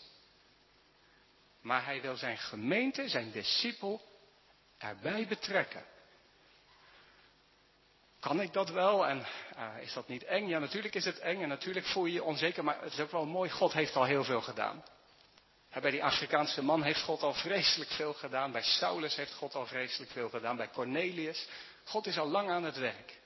Maar 1.60 1.84
hij 1.84 2.00
wil 2.00 2.16
zijn 2.16 2.38
gemeente, 2.38 3.08
zijn 3.08 3.30
discipel, 3.30 4.02
erbij 4.78 5.26
betrekken. 5.26 5.84
Kan 8.20 8.40
ik 8.40 8.52
dat 8.52 8.70
wel? 8.70 9.06
En 9.06 9.26
uh, 9.56 9.82
is 9.82 9.92
dat 9.92 10.08
niet 10.08 10.24
eng? 10.24 10.48
Ja, 10.48 10.58
natuurlijk 10.58 10.94
is 10.94 11.04
het 11.04 11.18
eng 11.18 11.42
en 11.42 11.48
natuurlijk 11.48 11.86
voel 11.86 12.06
je 12.06 12.12
je 12.12 12.22
onzeker, 12.22 12.64
maar 12.64 12.82
het 12.82 12.92
is 12.92 13.00
ook 13.00 13.10
wel 13.10 13.26
mooi. 13.26 13.50
God 13.50 13.72
heeft 13.72 13.96
al 13.96 14.04
heel 14.04 14.24
veel 14.24 14.40
gedaan. 14.40 14.84
Bij 15.78 15.90
die 15.90 16.04
Afrikaanse 16.04 16.62
man 16.62 16.82
heeft 16.82 17.02
God 17.02 17.22
al 17.22 17.34
vreselijk 17.34 17.90
veel 17.90 18.14
gedaan. 18.14 18.52
Bij 18.52 18.62
Saulus 18.62 19.16
heeft 19.16 19.34
God 19.34 19.54
al 19.54 19.66
vreselijk 19.66 20.10
veel 20.10 20.28
gedaan. 20.28 20.56
Bij 20.56 20.70
Cornelius. 20.70 21.48
God 21.84 22.06
is 22.06 22.18
al 22.18 22.28
lang 22.28 22.50
aan 22.50 22.64
het 22.64 22.76
werk. 22.76 23.18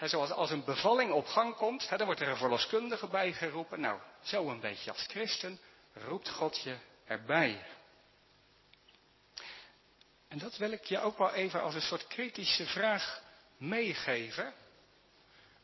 zoals 0.00 0.30
als 0.30 0.50
een 0.50 0.64
bevalling 0.64 1.12
op 1.12 1.26
gang 1.26 1.54
komt, 1.54 1.88
dan 1.88 2.04
wordt 2.04 2.20
er 2.20 2.28
een 2.28 2.36
verloskundige 2.36 3.06
bij 3.06 3.32
geroepen. 3.32 3.80
Nou, 3.80 4.00
zo 4.22 4.48
een 4.50 4.60
beetje 4.60 4.90
als 4.90 5.06
christen 5.08 5.58
roept 5.92 6.28
God 6.28 6.60
je 6.62 6.76
erbij. 7.04 7.66
En 10.28 10.38
dat 10.38 10.56
wil 10.56 10.70
ik 10.72 10.84
je 10.84 11.00
ook 11.00 11.18
wel 11.18 11.32
even 11.32 11.62
als 11.62 11.74
een 11.74 11.80
soort 11.82 12.06
kritische 12.06 12.66
vraag 12.66 13.22
meegeven. 13.56 14.54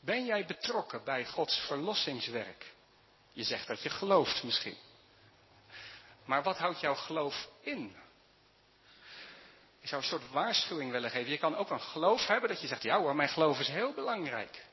Ben 0.00 0.24
jij 0.24 0.46
betrokken 0.46 1.04
bij 1.04 1.26
Gods 1.26 1.58
verlossingswerk? 1.58 2.72
Je 3.32 3.44
zegt 3.44 3.66
dat 3.66 3.82
je 3.82 3.90
gelooft 3.90 4.42
misschien. 4.42 4.76
Maar 6.24 6.42
wat 6.42 6.58
houdt 6.58 6.80
jouw 6.80 6.94
geloof 6.94 7.48
in? 7.60 7.96
Ik 9.80 9.88
zou 9.88 10.02
een 10.02 10.08
soort 10.08 10.30
waarschuwing 10.30 10.90
willen 10.90 11.10
geven. 11.10 11.30
Je 11.30 11.38
kan 11.38 11.56
ook 11.56 11.70
een 11.70 11.80
geloof 11.80 12.26
hebben 12.26 12.48
dat 12.48 12.60
je 12.60 12.66
zegt, 12.66 12.82
ja 12.82 12.98
hoor, 12.98 13.16
mijn 13.16 13.28
geloof 13.28 13.60
is 13.60 13.68
heel 13.68 13.92
belangrijk. 13.92 14.64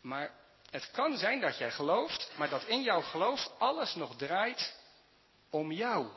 Maar 0.00 0.30
het 0.70 0.90
kan 0.90 1.16
zijn 1.16 1.40
dat 1.40 1.58
jij 1.58 1.70
gelooft, 1.70 2.32
maar 2.36 2.48
dat 2.48 2.64
in 2.64 2.82
jouw 2.82 3.00
geloof 3.00 3.50
alles 3.58 3.94
nog 3.94 4.16
draait 4.16 4.76
om 5.50 5.72
jou. 5.72 6.08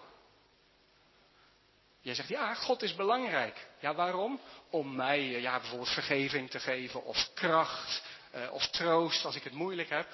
Jij 2.02 2.16
zegt, 2.16 2.30
ja, 2.30 2.54
God 2.54 2.82
is 2.82 2.96
belangrijk. 2.96 3.68
Ja, 3.80 3.96
waarom? 3.96 4.40
Om 4.70 4.96
mij 4.96 5.22
ja, 5.22 5.60
bijvoorbeeld 5.60 5.94
vergeving 5.94 6.50
te 6.50 6.60
geven, 6.60 7.04
of 7.04 7.30
kracht, 7.34 8.02
eh, 8.32 8.52
of 8.52 8.68
troost 8.68 9.26
als 9.26 9.36
ik 9.36 9.44
het 9.44 9.54
moeilijk 9.54 9.90
heb. 9.90 10.08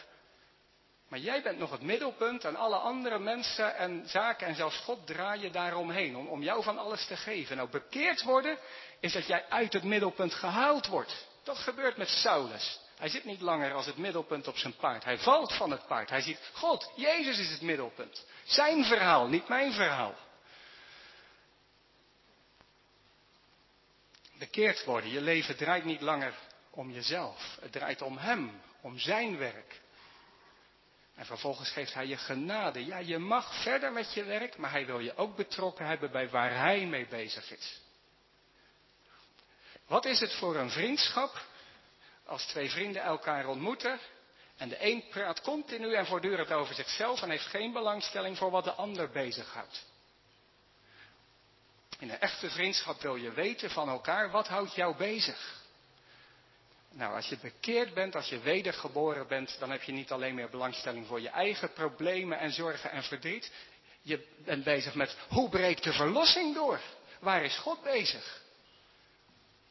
Maar 1.12 1.20
jij 1.20 1.42
bent 1.42 1.58
nog 1.58 1.72
het 1.72 1.82
middelpunt 1.82 2.46
en 2.46 2.56
alle 2.56 2.76
andere 2.76 3.20
mensen 3.20 3.76
en 3.76 4.04
zaken 4.06 4.48
en 4.48 4.56
zelfs 4.56 4.78
God 4.78 5.08
draaien 5.08 5.52
daaromheen. 5.52 6.16
Om, 6.16 6.28
om 6.28 6.44
jou 6.44 6.64
van 6.64 6.78
alles 6.78 7.06
te 7.06 7.16
geven. 7.16 7.58
Nou, 7.58 7.70
bekeerd 7.70 8.22
worden 8.24 8.58
is 9.00 9.14
dat 9.14 9.28
jij 9.28 9.46
uit 9.50 9.74
het 9.74 9.84
middelpunt 9.84 10.34
gehaald 10.34 10.88
wordt. 10.88 11.28
Dat 11.44 11.58
gebeurt 11.58 11.98
met 11.98 12.08
Saulus. 12.10 12.80
Hij 12.98 13.10
zit 13.10 13.26
niet 13.26 13.42
langer 13.42 13.74
als 13.74 13.86
het 13.86 13.98
middelpunt 13.98 14.48
op 14.48 14.58
zijn 14.58 14.76
paard. 14.76 15.04
Hij 15.04 15.18
valt 15.18 15.54
van 15.54 15.72
het 15.72 15.88
paard. 15.88 16.10
Hij 16.10 16.22
ziet, 16.22 16.50
God, 16.54 16.92
Jezus 16.96 17.40
is 17.40 17.52
het 17.52 17.62
middelpunt. 17.62 18.26
Zijn 18.44 18.86
verhaal, 18.86 19.28
niet 19.28 19.48
mijn 19.48 19.74
verhaal. 19.74 20.16
Bekeerd 24.38 24.86
worden, 24.86 25.12
je 25.12 25.22
leven 25.22 25.58
draait 25.58 25.86
niet 25.86 26.02
langer 26.02 26.34
om 26.70 26.92
jezelf. 26.92 27.58
Het 27.62 27.72
draait 27.72 28.02
om 28.02 28.18
Hem, 28.18 28.62
om 28.82 29.00
Zijn 29.00 29.38
werk. 29.38 29.82
En 31.22 31.28
vervolgens 31.28 31.70
geeft 31.70 31.94
hij 31.94 32.08
je 32.08 32.18
genade. 32.18 32.86
Ja, 32.86 32.98
je 32.98 33.18
mag 33.18 33.62
verder 33.62 33.92
met 33.92 34.14
je 34.14 34.24
werk, 34.24 34.58
maar 34.58 34.72
hij 34.72 34.86
wil 34.86 35.00
je 35.00 35.16
ook 35.16 35.36
betrokken 35.36 35.86
hebben 35.86 36.12
bij 36.12 36.30
waar 36.30 36.56
hij 36.56 36.86
mee 36.86 37.08
bezig 37.08 37.52
is. 37.52 37.82
Wat 39.88 40.06
is 40.06 40.20
het 40.20 40.34
voor 40.34 40.56
een 40.56 40.70
vriendschap 40.70 41.42
als 42.26 42.46
twee 42.46 42.70
vrienden 42.70 43.02
elkaar 43.02 43.48
ontmoeten 43.48 44.00
en 44.58 44.70
de 44.70 44.86
een 44.86 45.04
praat 45.10 45.42
continu 45.42 45.94
en 45.94 46.06
voortdurend 46.06 46.52
over 46.52 46.76
zichzelf 46.76 47.22
en 47.22 47.30
heeft 47.30 47.46
geen 47.48 47.74
belangstelling 47.74 48.38
voor 48.38 48.52
wat 48.52 48.64
de 48.64 48.74
ander 48.74 49.10
bezighoudt? 49.10 49.86
In 52.00 52.10
een 52.10 52.20
echte 52.20 52.50
vriendschap 52.50 53.02
wil 53.02 53.16
je 53.16 53.32
weten 53.32 53.70
van 53.70 53.90
elkaar 53.90 54.32
wat 54.32 54.48
houdt 54.48 54.76
jou 54.76 54.98
bezig. 54.98 55.61
Nou, 56.94 57.16
als 57.16 57.28
je 57.28 57.38
bekeerd 57.38 57.94
bent, 57.94 58.16
als 58.16 58.30
je 58.30 58.40
wedergeboren 58.40 59.28
bent, 59.28 59.56
dan 59.60 59.72
heb 59.72 59.84
je 59.84 59.92
niet 59.92 60.12
alleen 60.12 60.36
meer 60.36 60.50
belangstelling 60.50 61.08
voor 61.08 61.22
je 61.22 61.30
eigen 61.30 61.74
problemen 61.74 62.40
en 62.40 62.52
zorgen 62.52 62.92
en 62.92 63.04
verdriet. 63.04 63.52
Je 64.02 64.28
bent 64.46 64.64
bezig 64.64 64.96
met 64.96 65.18
hoe 65.30 65.50
breekt 65.50 65.84
de 65.84 65.94
verlossing 65.94 66.56
door? 66.56 66.80
Waar 67.20 67.44
is 67.44 67.58
God 67.58 67.84
bezig? 67.84 68.42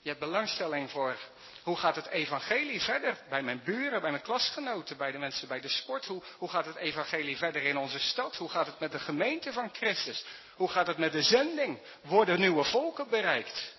Je 0.03 0.09
hebt 0.09 0.21
belangstelling 0.21 0.91
voor 0.91 1.17
hoe 1.63 1.77
gaat 1.77 1.97
het 1.97 2.07
evangelie 2.07 2.81
verder 2.81 3.19
bij 3.29 3.43
mijn 3.43 3.63
buren, 3.65 4.01
bij 4.01 4.11
mijn 4.11 4.23
klasgenoten, 4.23 4.97
bij 4.97 5.13
de 5.13 5.19
mensen 5.19 5.49
bij 5.49 5.61
de 5.61 5.69
sport. 5.69 6.07
Hoe, 6.07 6.23
hoe 6.39 6.49
gaat 6.49 6.67
het 6.67 6.77
evangelie 6.77 7.37
verder 7.37 7.63
in 7.63 7.77
onze 7.77 7.99
stad? 7.99 8.37
Hoe 8.37 8.49
gaat 8.49 8.67
het 8.67 8.81
met 8.81 8.93
de 8.93 8.99
gemeente 8.99 9.53
van 9.53 9.71
Christus? 9.73 10.25
Hoe 10.55 10.69
gaat 10.69 10.87
het 10.87 10.99
met 10.99 11.13
de 11.13 11.23
zending? 11.23 11.79
Worden 12.03 12.41
nieuwe 12.41 12.65
volken 12.65 13.09
bereikt? 13.09 13.75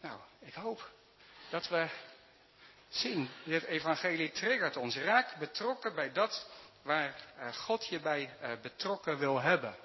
Nou, 0.00 0.20
ik 0.44 0.54
hoop 0.54 0.90
dat 1.50 1.68
we 1.68 1.88
zien, 2.88 3.28
dit 3.44 3.64
evangelie 3.64 4.30
triggert 4.30 4.76
ons. 4.76 4.96
Raak 4.96 5.36
betrokken 5.36 5.94
bij 5.94 6.12
dat 6.12 6.46
waar 6.82 7.14
eh, 7.38 7.52
God 7.52 7.86
je 7.86 8.00
bij 8.00 8.36
eh, 8.40 8.50
betrokken 8.62 9.18
wil 9.18 9.40
hebben. 9.40 9.76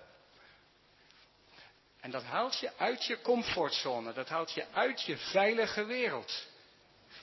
En 1.99 2.11
dat 2.11 2.23
haalt 2.23 2.59
je 2.59 2.71
uit 2.77 3.05
je 3.05 3.21
comfortzone, 3.21 4.13
dat 4.13 4.29
haalt 4.29 4.51
je 4.51 4.65
uit 4.73 5.01
je 5.01 5.17
veilige 5.17 5.85
wereld. 5.85 6.47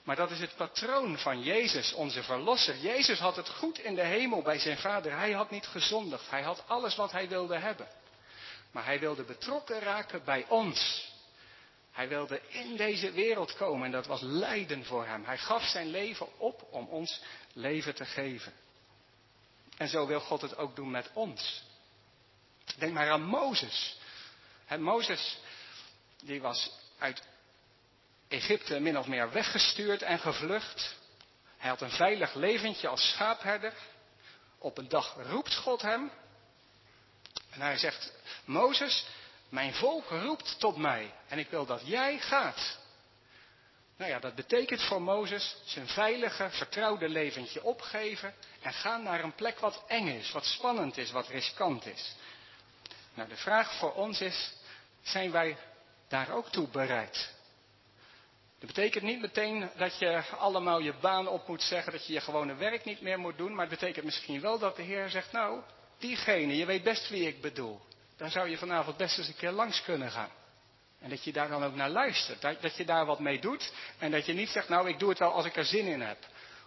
Maar 0.05 0.17
dat 0.17 0.31
is 0.31 0.41
het 0.41 0.57
patroon 0.57 1.19
van 1.19 1.43
Jezus, 1.43 1.93
onze 1.93 2.23
Verlosser. 2.23 2.77
Jezus 2.77 3.19
had 3.19 3.37
het 3.37 3.49
goed 3.49 3.79
in 3.79 3.95
de 3.95 4.05
hemel 4.05 4.43
bij 4.43 4.59
zijn 4.59 4.79
Vader. 4.79 5.17
Hij 5.17 5.33
had 5.33 5.51
niet 5.51 5.67
gezondigd. 5.67 6.31
Hij 6.31 6.43
had 6.43 6.63
alles 6.67 6.97
wat 6.97 7.13
hij 7.13 7.29
wilde 7.29 7.59
hebben. 7.59 7.89
Maar 8.71 8.85
hij 8.85 8.99
wilde 8.99 9.23
betrokken 9.23 9.81
raken 9.81 10.25
bij 10.25 10.45
ons. 10.49 11.11
Hij 11.97 12.09
wilde 12.09 12.41
in 12.49 12.77
deze 12.77 13.11
wereld 13.11 13.55
komen 13.55 13.85
en 13.85 13.91
dat 13.91 14.07
was 14.07 14.21
lijden 14.21 14.85
voor 14.85 15.07
hem. 15.07 15.25
Hij 15.25 15.39
gaf 15.39 15.63
zijn 15.63 15.91
leven 15.91 16.39
op 16.39 16.67
om 16.71 16.87
ons 16.89 17.21
leven 17.53 17.95
te 17.95 18.05
geven. 18.05 18.53
En 19.77 19.89
zo 19.89 20.07
wil 20.07 20.21
God 20.21 20.41
het 20.41 20.57
ook 20.57 20.77
doen 20.77 20.91
met 20.91 21.11
ons. 21.13 21.63
Denk 22.77 22.93
maar 22.93 23.11
aan 23.11 23.23
Mozes. 23.23 23.99
En 24.67 24.83
Mozes, 24.83 25.39
die 26.23 26.41
was 26.41 26.71
uit 26.99 27.23
Egypte 28.29 28.81
min 28.81 28.99
of 28.99 29.07
meer 29.07 29.33
weggestuurd 29.33 30.03
en 30.03 30.19
gevlucht. 30.19 30.97
Hij 31.57 31.71
had 31.71 31.81
een 31.81 31.91
veilig 31.91 32.35
leventje 32.35 32.89
als 32.89 33.11
schaapherder. 33.11 33.75
Op 34.59 34.79
een 34.79 34.89
dag 34.89 35.17
roept 35.29 35.55
God 35.55 35.83
hem. 35.83 36.11
En 37.51 37.61
hij 37.61 37.77
zegt, 37.77 38.13
Mozes, 38.45 39.07
mijn 39.49 39.75
volk 39.75 40.09
roept 40.09 40.61
tot 40.61 40.77
mij 40.77 41.13
en 41.29 41.39
ik 41.39 41.51
wil 41.51 41.67
dat 41.67 41.81
jij 41.85 42.19
gaat. 42.19 42.79
Nou 43.97 44.11
ja, 44.11 44.19
dat 44.19 44.35
betekent 44.35 44.83
voor 44.83 45.03
Mozes 45.03 45.57
zijn 45.65 45.89
veilige, 45.89 46.51
vertrouwde 46.51 47.09
leventje 47.09 47.63
opgeven 47.65 48.35
en 48.63 48.73
gaan 48.73 49.03
naar 49.03 49.25
een 49.25 49.35
plek 49.35 49.59
wat 49.59 49.85
eng 49.87 50.07
is, 50.07 50.33
wat 50.33 50.45
spannend 50.45 50.97
is, 50.97 51.11
wat 51.11 51.29
riskant 51.29 51.87
is. 51.87 52.15
Nou, 53.15 53.29
de 53.29 53.37
vraag 53.37 53.79
voor 53.79 53.93
ons 53.93 54.21
is, 54.21 54.53
zijn 55.03 55.31
wij 55.31 55.57
daar 56.09 56.31
ook 56.31 56.49
toe 56.49 56.69
bereid? 56.69 57.35
Dat 58.59 58.75
betekent 58.75 59.05
niet 59.05 59.21
meteen 59.21 59.71
dat 59.77 59.99
je 59.99 60.23
allemaal 60.39 60.79
je 60.79 60.95
baan 61.01 61.29
op 61.29 61.49
moet 61.49 61.63
zeggen, 61.63 61.93
dat 61.93 62.07
je 62.07 62.13
je 62.13 62.21
gewone 62.21 62.55
werk 62.55 62.85
niet 62.85 63.01
meer 63.01 63.19
moet 63.19 63.39
doen, 63.39 63.55
maar 63.55 63.67
het 63.69 63.79
betekent 63.79 64.05
misschien 64.05 64.41
wel 64.41 64.59
dat 64.59 64.77
de 64.77 64.83
Heer 64.83 65.09
zegt, 65.09 65.33
nou, 65.33 65.61
diegene, 65.99 66.57
je 66.57 66.67
weet 66.67 66.83
best 66.83 67.09
wie 67.09 67.27
ik 67.27 67.41
bedoel, 67.41 67.81
daar 68.17 68.31
zou 68.31 68.49
je 68.49 68.59
vanavond 68.59 68.97
best 68.97 69.19
eens 69.19 69.29
een 69.29 69.37
keer 69.37 69.51
langs 69.51 69.83
kunnen 69.83 70.11
gaan. 70.11 70.31
En 71.01 71.11
dat 71.11 71.25
je 71.25 71.33
daar 71.33 71.49
dan 71.49 71.65
ook 71.65 71.75
naar 71.75 71.91
luistert, 71.91 72.41
dat, 72.41 72.63
dat 72.63 72.77
je 72.77 72.85
daar 72.85 73.07
wat 73.07 73.19
mee 73.19 73.41
doet 73.41 73.73
en 73.99 74.11
dat 74.11 74.27
je 74.27 74.33
niet 74.33 74.49
zegt, 74.49 74.69
nou, 74.69 74.89
ik 74.89 74.99
doe 74.99 75.09
het 75.09 75.19
wel 75.19 75.33
als 75.33 75.47
ik 75.47 75.57
er 75.57 75.65
zin 75.65 75.87
in 75.87 76.01
heb. 76.01 76.19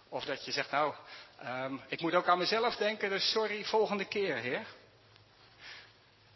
Of 0.08 0.24
dat 0.24 0.44
je 0.44 0.52
zegt, 0.52 0.70
nou, 0.70 0.94
um, 1.44 1.80
ik 1.88 2.00
moet 2.00 2.14
ook 2.14 2.28
aan 2.28 2.38
mezelf 2.38 2.76
denken, 2.76 3.10
dus 3.10 3.30
sorry, 3.30 3.64
volgende 3.64 4.04
keer, 4.04 4.36
Heer. 4.36 4.66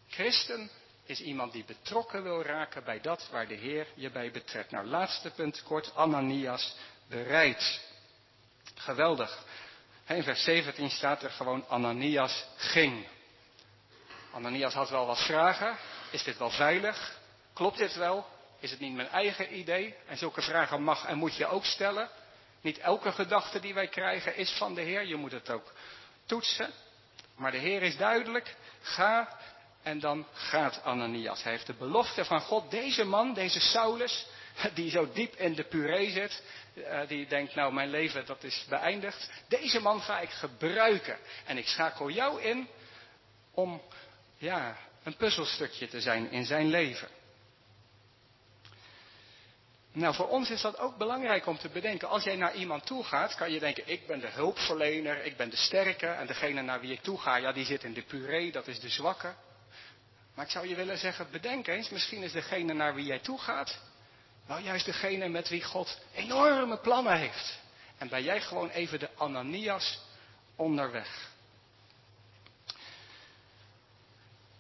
Christen 0.09 0.71
is 1.05 1.21
iemand 1.21 1.53
die 1.53 1.65
betrokken 1.65 2.23
wil 2.23 2.43
raken 2.43 2.85
bij 2.85 3.01
dat 3.01 3.29
waar 3.31 3.49
de 3.49 3.55
Heer 3.55 3.87
je 3.95 4.11
bij 4.11 4.31
betrekt. 4.31 4.71
Nou, 4.71 4.87
laatste 4.87 5.31
punt 5.31 5.63
kort, 5.63 5.95
Ananias 5.95 6.77
bereid. 7.09 7.81
Geweldig. 8.75 9.45
In 10.07 10.23
vers 10.23 10.43
17 10.43 10.91
staat 10.91 11.23
er 11.23 11.31
gewoon 11.31 11.69
Ananias 11.69 12.47
ging. 12.57 13.07
Ananias 14.35 14.75
had 14.75 14.91
wel 14.91 15.07
wat 15.07 15.25
vragen. 15.25 15.77
Is 16.11 16.25
dit 16.25 16.39
wel 16.39 16.51
veilig? 16.51 17.19
Klopt 17.53 17.79
dit 17.79 17.95
wel? 17.95 18.27
Is 18.61 18.71
het 18.71 18.81
niet 18.81 18.95
mijn 18.95 19.09
eigen 19.09 19.59
idee? 19.59 19.95
En 20.07 20.17
zulke 20.17 20.43
vragen 20.43 20.83
mag 20.83 21.05
en 21.05 21.19
moet 21.19 21.37
je 21.37 21.47
ook 21.47 21.65
stellen. 21.65 22.09
Niet 22.61 22.79
elke 22.79 23.13
gedachte 23.13 23.61
die 23.61 23.75
wij 23.75 23.89
krijgen 23.89 24.37
is 24.37 24.51
van 24.51 24.75
de 24.75 24.81
Heer. 24.81 25.07
Je 25.07 25.17
moet 25.17 25.33
het 25.33 25.51
ook 25.51 25.73
toetsen. 26.27 26.71
Maar 27.37 27.51
de 27.51 27.59
Heer 27.59 27.83
is 27.83 27.97
duidelijk. 27.97 28.57
Ga 28.83 29.39
en 29.83 30.01
dan 30.01 30.27
gaat 30.33 30.83
Ananias. 30.83 31.43
Hij 31.43 31.53
heeft 31.53 31.67
de 31.67 31.75
belofte 31.75 32.25
van 32.25 32.41
God. 32.41 32.71
Deze 32.71 33.05
man, 33.05 33.35
deze 33.35 33.61
Saulus, 33.61 34.27
die 34.75 34.91
zo 34.91 35.13
diep 35.13 35.35
in 35.35 35.55
de 35.55 35.65
puree 35.65 36.11
zit, 36.11 36.43
eh, 36.75 37.01
die 37.09 37.27
denkt, 37.27 37.55
nou 37.55 37.73
mijn 37.73 37.91
leven 37.91 38.27
dat 38.27 38.45
is 38.45 38.65
beëindigd. 38.69 39.31
Deze 39.49 39.81
man 39.81 40.01
ga 40.01 40.21
ik 40.21 40.31
gebruiken. 40.31 41.19
En 41.45 41.59
ik 41.59 41.67
schakel 41.67 42.11
jou 42.11 42.43
in 42.43 42.69
om, 43.55 43.83
ja, 44.45 44.77
een 45.03 45.17
puzzelstukje 45.17 45.89
te 45.89 46.01
zijn 46.01 46.31
in 46.31 46.45
zijn 46.45 46.69
leven. 46.69 47.09
Nou, 49.93 50.15
voor 50.15 50.29
ons 50.29 50.51
is 50.51 50.61
dat 50.61 50.79
ook 50.79 50.97
belangrijk 50.97 51.47
om 51.47 51.59
te 51.59 51.69
bedenken. 51.69 52.09
Als 52.09 52.25
jij 52.25 52.37
naar 52.37 52.55
iemand 52.55 52.87
toe 52.87 53.05
gaat, 53.05 53.35
kan 53.35 53.53
je 53.53 53.59
denken, 53.59 53.89
ik 53.89 54.07
ben 54.07 54.21
de 54.21 54.29
hulpverlener, 54.29 55.25
ik 55.25 55.37
ben 55.37 55.51
de 55.51 55.57
sterke. 55.57 56.07
En 56.07 56.27
degene 56.27 56.63
naar 56.63 56.81
wie 56.81 56.93
ik 56.93 57.01
toe 57.01 57.21
ga, 57.21 57.37
ja, 57.37 57.53
die 57.53 57.65
zit 57.65 57.85
in 57.85 57.93
de 57.93 58.03
puree, 58.03 58.53
dat 58.53 58.67
is 58.67 58.81
de 58.81 58.89
zwakke. 58.89 59.35
Maar 60.35 60.45
ik 60.45 60.51
zou 60.51 60.69
je 60.69 60.75
willen 60.75 60.99
zeggen, 60.99 61.27
bedenk 61.31 61.67
eens, 61.67 61.91
misschien 61.91 62.23
is 62.23 62.33
degene 62.33 62.73
naar 62.73 62.95
wie 62.95 63.05
jij 63.05 63.19
toe 63.19 63.39
gaat, 63.39 63.79
nou 64.47 64.63
juist 64.63 64.85
degene 64.85 65.29
met 65.29 65.49
wie 65.49 65.63
God 65.63 65.99
enorme 66.15 66.79
plannen 66.79 67.19
heeft. 67.19 67.59
En 67.99 68.09
ben 68.09 68.23
jij 68.23 68.41
gewoon 68.41 68.71
even 68.71 68.99
de 68.99 69.09
Ananias 69.17 70.01
onderweg. 70.57 71.34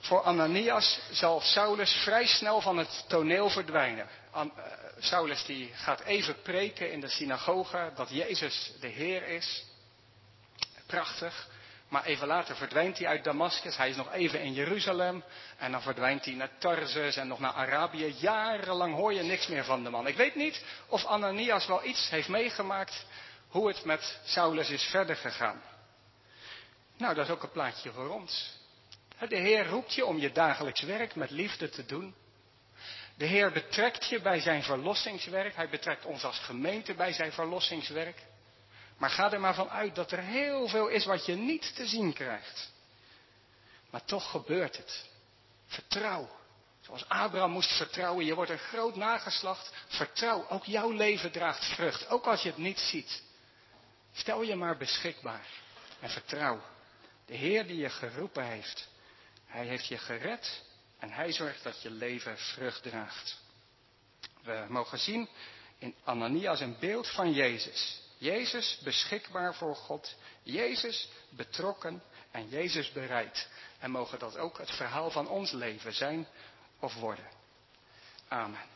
Voor 0.05 0.23
Ananias 0.23 1.01
zal 1.11 1.41
Saulus 1.41 1.93
vrij 1.93 2.27
snel 2.27 2.61
van 2.61 2.77
het 2.77 3.05
toneel 3.09 3.51
verdwijnen. 3.51 4.09
An, 4.31 4.53
uh, 4.57 4.65
Saulus 4.99 5.45
die 5.45 5.71
gaat 5.75 6.01
even 6.01 6.43
preken 6.43 6.93
in 6.93 7.01
de 7.01 7.09
synagoge 7.09 7.93
dat 7.95 8.11
Jezus 8.11 8.73
de 8.81 8.87
Heer 8.87 9.29
is. 9.29 9.65
Prachtig. 10.87 11.49
Maar 11.89 12.05
even 12.05 12.27
later 12.27 12.57
verdwijnt 12.57 12.99
hij 12.99 13.07
uit 13.07 13.25
Damascus. 13.25 13.77
Hij 13.77 13.89
is 13.89 13.97
nog 13.97 14.13
even 14.13 14.41
in 14.41 14.53
Jeruzalem. 14.53 15.25
En 15.59 15.73
dan 15.73 15.83
verdwijnt 15.83 16.25
hij 16.25 16.35
naar 16.35 16.59
Tarsus 16.59 17.17
en 17.17 17.29
nog 17.29 17.39
naar 17.39 17.53
Arabië. 17.53 18.15
Jarenlang 18.19 18.95
hoor 18.95 19.13
je 19.13 19.23
niks 19.23 19.47
meer 19.47 19.65
van 19.65 19.85
de 19.85 19.91
man. 19.91 20.07
Ik 20.07 20.17
weet 20.17 20.35
niet 20.35 20.65
of 20.89 21.05
Ananias 21.05 21.67
wel 21.67 21.85
iets 21.85 22.11
heeft 22.11 22.29
meegemaakt 22.29 23.07
hoe 23.49 23.69
het 23.69 23.85
met 23.85 24.19
Saulus 24.25 24.71
is 24.71 24.83
verder 24.83 25.17
gegaan. 25.17 25.63
Nou, 26.97 27.15
dat 27.15 27.25
is 27.25 27.33
ook 27.33 27.43
een 27.43 27.51
plaatje 27.51 27.93
voor 27.93 28.09
ons. 28.09 28.63
De 29.29 29.37
Heer 29.37 29.67
roept 29.67 29.95
je 29.95 30.07
om 30.07 30.19
je 30.19 30.33
dagelijks 30.33 30.81
werk 30.81 31.15
met 31.15 31.31
liefde 31.31 31.69
te 31.69 31.87
doen. 31.87 32.15
De 33.17 33.25
Heer 33.25 33.53
betrekt 33.53 34.09
je 34.09 34.21
bij 34.21 34.41
zijn 34.41 34.63
verlossingswerk. 34.63 35.55
Hij 35.55 35.69
betrekt 35.69 36.05
ons 36.05 36.25
als 36.25 36.39
gemeente 36.39 36.95
bij 36.95 37.13
zijn 37.13 37.33
verlossingswerk. 37.33 38.23
Maar 38.99 39.11
ga 39.11 39.33
er 39.33 39.41
maar 39.41 39.55
van 39.55 39.71
uit 39.71 39.95
dat 39.95 40.11
er 40.11 40.21
heel 40.21 40.69
veel 40.69 40.89
is 40.89 41.05
wat 41.05 41.27
je 41.27 41.35
niet 41.35 41.75
te 41.75 41.87
zien 41.87 42.13
krijgt. 42.13 42.73
Maar 43.91 44.05
toch 44.05 44.31
gebeurt 44.31 44.77
het. 44.77 45.05
Vertrouw. 45.67 46.29
Zoals 46.81 47.09
Abraham 47.09 47.51
moest 47.51 47.77
vertrouwen, 47.77 48.25
je 48.25 48.35
wordt 48.35 48.51
een 48.51 48.59
groot 48.59 48.97
nageslacht. 48.97 49.73
Vertrouw, 49.87 50.49
ook 50.49 50.65
jouw 50.65 50.91
leven 50.91 51.33
draagt 51.33 51.65
vrucht, 51.65 52.09
ook 52.09 52.27
als 52.27 52.43
je 52.43 52.49
het 52.49 52.59
niet 52.59 52.79
ziet. 52.79 53.23
Stel 54.13 54.43
je 54.43 54.55
maar 54.55 54.77
beschikbaar 54.77 55.47
en 56.01 56.11
vertrouw. 56.11 56.63
De 57.27 57.35
Heer 57.35 57.67
die 57.67 57.77
je 57.77 57.91
geroepen 57.91 58.45
heeft, 58.45 58.89
Hij 59.55 59.67
heeft 59.67 59.87
je 59.87 59.99
gered 59.99 60.63
en 60.99 61.11
Hij 61.11 61.33
zorgt 61.33 61.63
dat 61.63 61.83
je 61.83 61.91
leven 61.91 62.39
vrucht 62.39 62.83
draagt. 62.83 63.41
We 64.43 64.65
mogen 64.69 64.99
zien 64.99 65.29
in 65.79 65.95
Ananias 66.05 66.61
een 66.61 66.77
beeld 66.79 67.11
van 67.11 67.33
Jezus. 67.33 68.01
Jezus 68.19 68.79
beschikbaar 68.85 69.55
voor 69.55 69.77
God. 69.77 70.15
Jezus 70.43 71.09
betrokken 71.29 72.03
en 72.31 72.49
Jezus 72.49 72.93
bereid. 72.93 73.49
En 73.79 73.91
mogen 73.91 74.19
dat 74.19 74.37
ook 74.37 74.59
het 74.59 74.71
verhaal 74.71 75.11
van 75.11 75.29
ons 75.29 75.51
leven 75.51 75.95
zijn 75.95 76.27
of 76.79 76.95
worden. 76.95 77.29
Amen. 78.29 78.74